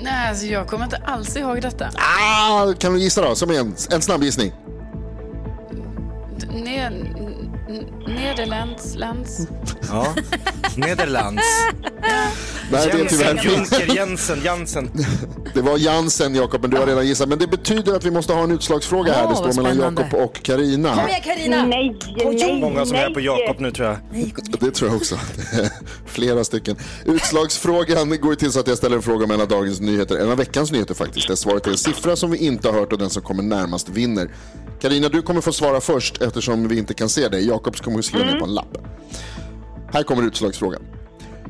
[0.00, 1.88] Nej, alltså jag kommer inte alls ihåg detta.
[1.94, 3.34] Ah, kan du gissa då?
[3.34, 4.52] Som en, en snabb gissning.
[6.64, 6.90] Ne
[8.06, 9.48] Nederlands, lands.
[9.88, 10.14] Ja.
[10.76, 11.42] Nederlands.
[12.70, 13.44] Nej, det är tyvärr.
[13.44, 14.90] Junker, Jensen, Jansen.
[15.54, 17.28] Det var Jansen, Jakob, men du har redan gissat.
[17.28, 19.28] Men det betyder att vi måste ha en utslagsfråga här.
[19.28, 19.96] Det står mellan.
[19.96, 20.94] Jakob och Karina.
[20.94, 21.66] Kom igen Carina!
[21.66, 23.14] Nej, nej, Många som är nej.
[23.14, 23.98] på Jakob nu tror jag.
[24.60, 25.18] Det tror jag också.
[26.06, 26.76] Flera stycken.
[27.04, 30.30] Utslagsfrågan går till så att jag ställer en fråga om en av dagens nyheter, en
[30.30, 31.28] av veckans nyheter faktiskt.
[31.28, 33.88] Där svaret är en siffra som vi inte har hört och den som kommer närmast
[33.88, 34.28] vinner.
[34.80, 37.46] Karina, du kommer få svara först eftersom vi inte kan se dig.
[37.54, 38.78] Jakob kommer att skriva ner på en lapp.
[39.92, 40.82] Här kommer utslagsfrågan.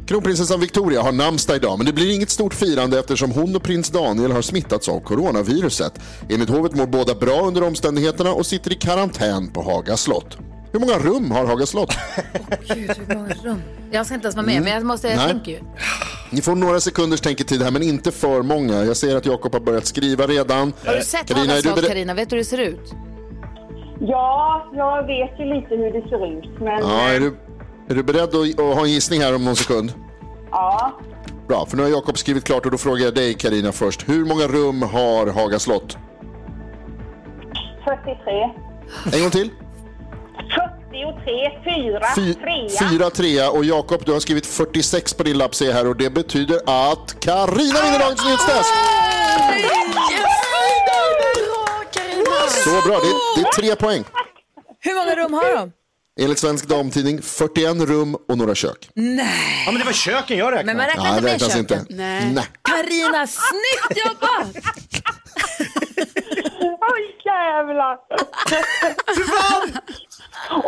[0.06, 3.88] Kronprinsessan Victoria har namnsdag idag, men det blir inget stort firande eftersom hon och prins
[3.90, 5.92] Daniel har smittats av coronaviruset.
[6.28, 10.36] Enligt hovet mår båda bra under omständigheterna och sitter i karantän på Haga slott.
[10.72, 11.94] Hur många rum har Haga slott?
[12.74, 13.62] Gud, hur många rum?
[13.90, 14.64] Jag ska inte ens vara med, Mm.
[14.64, 15.28] men jag måste, jag Nej.
[15.30, 15.58] tänker ju.
[16.30, 18.84] Ni får några sekunders tänketid här, men inte för många.
[18.84, 20.72] Jag ser att Jakob har börjat skriva redan.
[20.86, 21.86] Har du sett Carina, Haga slott?
[21.88, 22.14] Carina?
[22.14, 22.92] Vet du hur det ser ut?
[24.00, 26.60] Ja, jag vet ju lite hur det ser ut.
[26.60, 27.36] Men Ja, är, du,
[27.88, 29.92] är du beredd att, att ha en gissning här om någon sekund?
[30.50, 30.92] ja,
[31.48, 34.08] Bra, för nu har Jakob skrivit klart och då frågar jag dig Karina först.
[34.08, 35.96] Hur många rum har Haga slott?
[37.84, 38.50] 43.
[39.12, 39.50] En gång till.
[40.90, 42.88] 43, 4, Fy, 3.
[42.90, 46.10] fyra trea och Jakob du har skrivit 46 på din lapp ser här och det
[46.10, 48.74] betyder att Karina vinner dagens nyhetstest.
[52.48, 54.04] Så bra, det är, det är tre poäng.
[54.80, 55.72] Hur många rum har de?
[56.20, 58.88] Enligt Svensk Damtidning 41 rum och några kök.
[58.94, 59.62] Nej.
[59.66, 60.64] Ja men det var köken jag räknade.
[60.66, 61.78] Men man räknar Ja, inte det med räknas köken.
[61.80, 61.94] inte.
[61.94, 62.32] Nej.
[62.34, 62.44] Nej.
[62.62, 64.56] Carina, snyggt jobbat!
[66.94, 67.98] Oj, jävlar!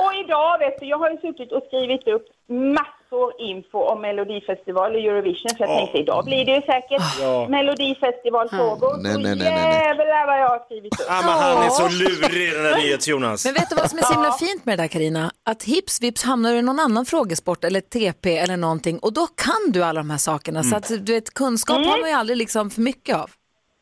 [0.00, 2.95] och idag, vet du, jag har ju suttit och skrivit upp massor
[3.38, 5.78] info om Melodifestival och Eurovision, för jag Ja.
[5.78, 7.48] tänkte idag blir det ju säkert Ja.
[7.48, 8.96] Melodifestivalfrågor.
[9.02, 9.84] Nej, Och nej, nej, nej, nej.
[9.86, 11.06] Jävlar vad jag har skrivit upp.
[11.08, 13.44] Ja, men han är så lurig den där NyhetsJonas.
[13.44, 15.30] Men vet du vad som är så himla fint med det där Carina?
[15.44, 19.26] Att hips vips hamnar du i någon annan frågesport eller TP eller någonting och då
[19.26, 20.62] kan du alla de här sakerna.
[20.62, 23.30] Så att du vet, kunskap har man ju aldrig liksom för mycket av.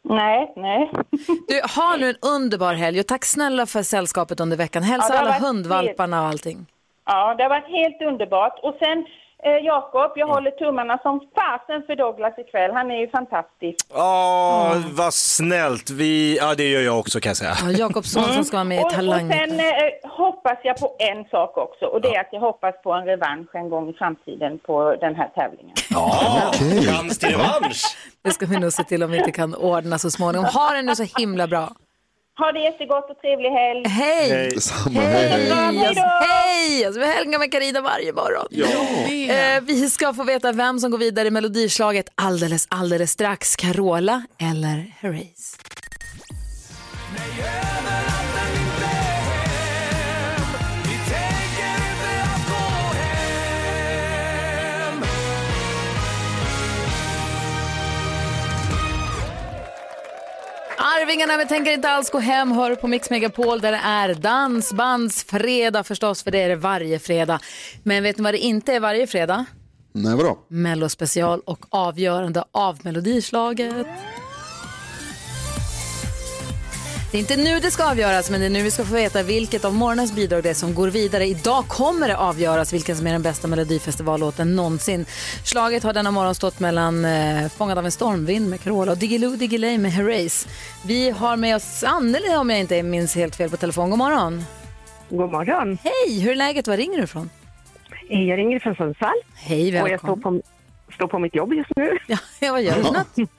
[0.09, 0.91] Nej, nej.
[1.49, 4.83] Du, har nu en underbar helg och tack snälla för sällskapet under veckan.
[4.83, 6.67] Hälsa Ja, alla hundvalparna och allting.
[7.07, 8.59] Ja, det har varit helt underbart.
[8.63, 8.99] Och sen,
[9.45, 12.71] eh, Jakob, jag håller tummarna som fasen för Douglas ikväll.
[12.73, 13.77] Han är ju fantastisk.
[13.95, 15.91] Åh, vad snällt.
[15.91, 17.55] Vi, ja det gör jag också kan jag säga.
[17.65, 19.33] Ja, Jakobsson som ska vara med i Och, och Talang.
[19.33, 19.65] sen eh,
[20.11, 23.55] hoppas jag på en sak också och det är att jag hoppas på en revansch
[23.55, 25.75] en gång i framtiden på den här tävlingen.
[25.91, 26.53] Ja,
[26.87, 27.97] chans till revansch.
[28.25, 30.45] Det ska vi nog se till om vi inte kan ordna så småningom.
[30.47, 31.69] Ha det nu så himla bra.
[32.39, 33.89] Ha det jättegott och trevlig helg.
[33.89, 34.31] Hej!
[34.31, 34.51] Hej.
[34.51, 35.51] Detsamma, hej, hej.
[35.51, 35.87] Hej!
[35.87, 36.85] Alltså, hej!
[36.85, 38.47] Alltså, vi hänga med Carina varje morgon.
[39.31, 43.57] Eh, vi ska få veta vem som går vidare i melodislaget alldeles, alldeles strax.
[43.57, 45.57] Carola eller Herreys?
[60.87, 65.87] Arvingarna vi tänker inte alls gå hem, hör på Mix Megapol där det är dansbandsfredag
[65.87, 67.41] förstås, för det är det varje fredag.
[67.83, 69.45] Men vet ni vad det inte är varje fredag?
[69.93, 70.39] Nej, vadå?
[70.49, 73.87] Mellospecial och avgörande av melodislaget.
[77.15, 79.23] Det är inte nu det ska avgöras, men det är nu vi ska få veta
[79.23, 81.27] vilket av morgonens bidrag det är som går vidare.
[81.27, 85.07] Idag kommer det avgöras vilken som är den bästa melodifestivallåten någonsin.
[85.45, 89.37] Slaget har denna morgon stått mellan eh, Fångad av en stormvind med Carola och Diggiloo
[89.37, 90.49] Diggiley med Herreys.
[90.87, 93.91] Vi har med oss Anneli om jag inte minns helt fel på telefon.
[93.91, 94.45] God morgon.
[95.09, 95.79] God morgon.
[95.83, 96.69] Hej, hur är läget?
[96.69, 97.31] Var ringer du ifrån?
[98.09, 99.17] Jag ringer från Sundsvall.
[99.35, 100.43] Hej, Och jag står välkommen.
[100.43, 101.99] på, står på mitt jobb just nu.
[102.07, 103.27] Ja, vad gör du?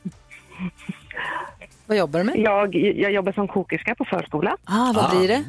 [1.86, 2.38] Vad jobbar du med?
[2.38, 4.57] Jag, jag jobbar som kokerska på förskola.
[4.65, 5.43] Ah, vad blir det?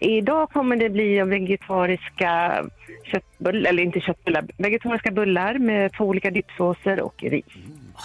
[0.00, 2.64] Idag kommer det bli vegetariska
[3.04, 7.44] köttbullar, eller inte köttbullar, vegetariska bullar med två olika dippsåser och ris.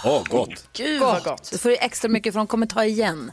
[0.04, 0.68] Åh, gott.
[0.72, 1.44] Gud vad gott.
[1.46, 3.32] Så får du extra mycket för de kommer ta igen.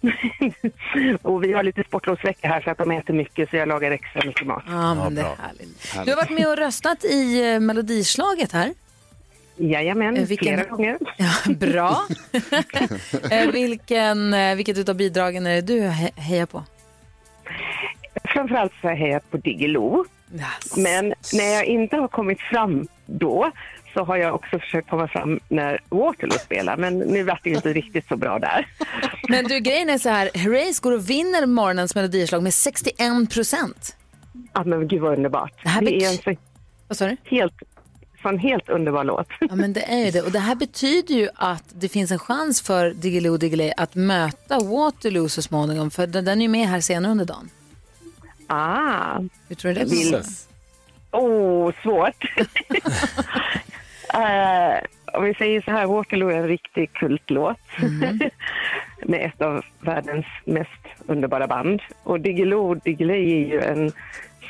[1.22, 4.22] och vi har lite sportlovsvecka här så att de äter mycket så jag lagar extra
[4.26, 4.62] mycket mat.
[4.66, 5.94] Ja, men det är härligt.
[6.04, 8.74] Du har varit med och röstat i eh, melodislaget här.
[9.58, 10.98] Jajamän, Eh, vilken- flera gånger.
[11.16, 12.06] Ja, bra.
[13.30, 16.64] Eh, vilken, eh, vilket utav bidragen är det du he- hejar på?
[18.24, 20.04] Framförallt så har jag hejat på Diggiloo.
[20.76, 23.50] Men när jag inte har kommit fram då
[23.94, 27.72] så har jag också försökt komma fram när Waterloo spelar, men nu vart det inte
[27.72, 28.66] riktigt så bra där.
[29.28, 33.96] Men du, grejen är så här, Herreys går och vinner morgonens melodislag med 61 procent.
[34.54, 35.52] Ja, men gud vad underbart.
[35.62, 36.36] Det här Det är en
[36.94, 37.54] så helt,
[38.22, 39.28] så en helt underbar låt.
[39.40, 40.22] Ja, men det är ju det.
[40.22, 44.58] Och det här betyder ju att det finns en chans för Diggiloo Diggiley att möta
[44.58, 47.50] Waterloo så småningom, för den, den är ju med här senare under dagen.
[48.46, 49.20] Ah.
[49.48, 50.22] Hur tror du det går?
[51.10, 52.24] Oh, svårt.
[54.14, 54.80] Eh,
[55.12, 57.58] om vi säger så här, Waterloo är en riktig kultlåt
[59.02, 60.70] med ett av världens mest
[61.06, 61.80] underbara band.
[62.02, 63.92] Och Diggiloo Diggiley är ju en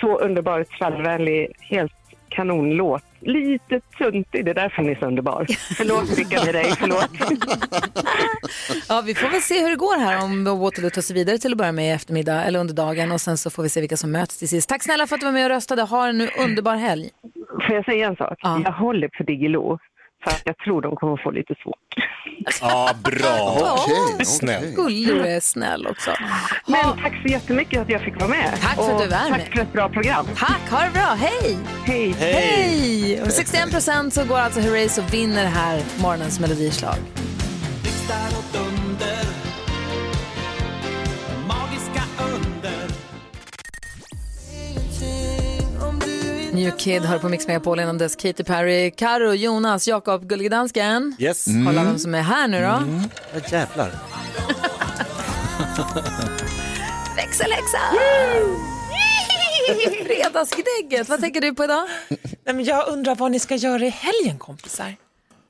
[0.01, 1.98] så underbar, trallvänlig, helt
[2.31, 3.03] kanonlåt.
[3.21, 5.47] Lite tuntig, det är därför den är så underbar.
[5.77, 7.09] Förlåt, Vicka med dig, förlåt.
[8.89, 11.53] Ja, vi får väl se hur det går här om Waterloo tar sig vidare till
[11.53, 13.97] att börja med i eftermiddag eller under dagen och sen så får vi se vilka
[13.97, 14.69] som möts till sist.
[14.69, 15.83] Tack snälla för att du var med och röstade.
[15.83, 17.11] Ha en nu underbar helg.
[17.67, 18.39] Får jag säga en sak?
[18.43, 19.79] Jag håller på Diggiloo,
[20.25, 21.77] för att jag tror de kommer få lite svårt.
[22.61, 23.77] Ja, bra.
[24.25, 24.75] Snäll.
[24.75, 26.11] Gullig är snäll också.
[26.67, 28.51] Men tack så jättemycket att jag fick vara med.
[28.63, 29.41] Tack för att Och du är med.
[29.41, 30.27] Tack för ett bra program.
[30.37, 31.17] Tack, ha det bra.
[31.19, 31.59] Hej!
[31.85, 32.15] Hej!
[32.19, 33.23] Hej!
[33.23, 36.97] Och 61 procent så går alltså Herreys och vinner här morgonens melodislag.
[46.59, 51.17] New Kid hör på Mix Megapol innan dess Katy Perry, Karo, Jonas, Jakob, Gullige Dansken.
[51.19, 51.45] Yes.
[51.67, 52.67] Kolla vem som är här nu då.
[52.67, 53.01] Mm.
[53.35, 53.91] Ja, jävlar.
[57.17, 57.79] Växelhäxa!
[60.07, 61.89] Fredagsgnägget, vad tänker du på idag?
[62.45, 64.97] Nej, men jag undrar vad ni ska göra i helgen kompisar.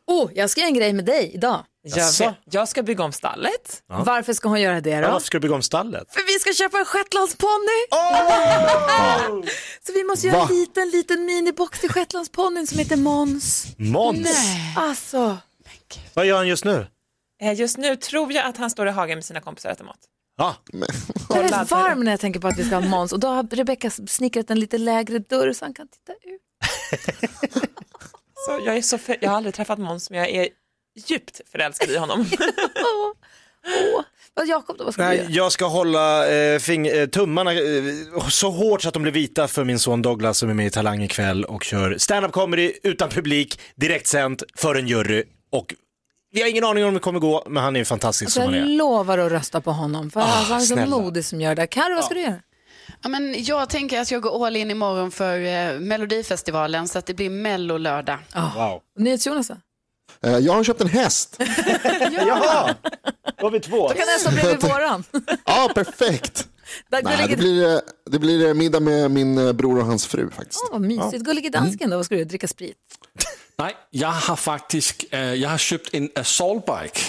[0.07, 1.65] Oh, jag ska göra en grej med dig idag.
[1.97, 3.83] Jag, jag ska bygga om stallet.
[3.89, 4.03] Ja.
[4.07, 5.09] Varför ska hon göra det Ja, då?
[5.13, 6.13] varför ska du bygga om stallet?
[6.13, 7.81] För vi ska köpa en shetlandsponny!
[9.87, 10.47] Så vi måste göra Va?
[10.51, 13.67] en liten, liten minibox till shetlandsponnyn som heter Måns.
[13.79, 14.19] Måns?
[14.25, 14.75] Nej.
[14.77, 15.37] Alltså.
[16.15, 16.87] Vad gör han just nu?
[17.43, 19.85] Eh, Just nu tror jag att han står i hagen med sina kompisar och äter
[19.85, 19.99] mat.
[20.37, 20.57] Ja.
[21.29, 23.43] Jag är varm när jag tänker på att vi ska ha Måns och då har
[23.57, 26.41] Rebecka snickrat en lite lägre dörr så han kan titta ut.
[28.47, 30.49] Så jag, är så jag har aldrig träffat Måns men jag är
[31.07, 32.27] djupt förälskad i honom.
[34.35, 35.29] Vad Jakob då, vad ska du Nej, göra?
[35.31, 37.59] jag ska hålla eh, fing- eh, tummarna eh,
[38.29, 40.71] så hårt så att de blir vita för min son Douglas som är med i
[40.71, 45.75] Talang ikväll och kör stand-up comedy utan publik, direktsänt för en jury och
[46.33, 48.55] vi har ingen aning om det kommer gå men han är fantastisk Alltså, som han
[48.55, 48.77] jag är.
[48.77, 50.97] lovar att rösta på honom för Ah, alltså, han är så snälla.
[50.97, 51.67] modig som gör det.
[51.67, 52.41] Carro, vad ska du göra?
[53.03, 57.07] Ja, men jag tänker att jag går all in imorgon för eh, Melodifestivalen så att
[57.07, 58.19] det blir Mello-lördag.
[58.57, 58.81] Wow.
[58.99, 59.57] NyhetsJonas då?
[60.23, 61.37] Eh, Jag har köpt en häst.
[62.27, 62.75] Jaha,
[63.39, 63.89] då har vi två.
[63.89, 65.05] Då kan stå bredvid våran.
[65.45, 66.49] Ja, perfekt.
[66.91, 67.81] Där Nej, det, blir, eh,
[68.11, 70.61] det blir eh, middag med min bror och hans fru faktiskt.
[70.65, 71.25] Åh, vad mysigt.
[71.25, 72.29] Gullige dansken då, vad ska du göra?
[72.29, 72.77] Dricka sprit?
[73.59, 77.01] Nej, jag har faktiskt jag har köpt en assaultbike.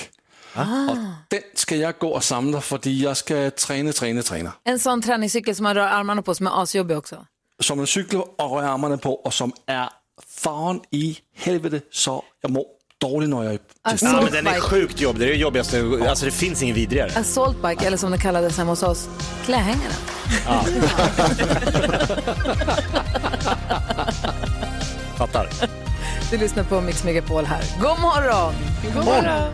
[0.90, 0.98] Och
[1.28, 4.52] den ska jag gå och samla för jag ska träna, träna, träna.
[4.64, 7.26] En sån träningscykel som man rör armarna på som är asjobbig också.
[7.64, 9.90] Som en cykel och rör armarna på och som är
[10.28, 12.66] fan i helvete så jag mår
[13.02, 14.62] dåligt när jag är Alltså, Ja, men den är bike.
[14.62, 17.12] sjukt jobbig, det är det jobbigaste, alltså det finns ingen vidrigare.
[17.16, 19.10] Assaultbike, eller som det kallades hemma hos oss,
[19.46, 19.94] klädhängare.
[20.46, 20.66] Ja.
[25.18, 25.50] Fattar.
[26.32, 27.62] Du lyssnar på Mix Megapol här.
[27.82, 28.54] God morgon!
[28.96, 29.54] God morgon!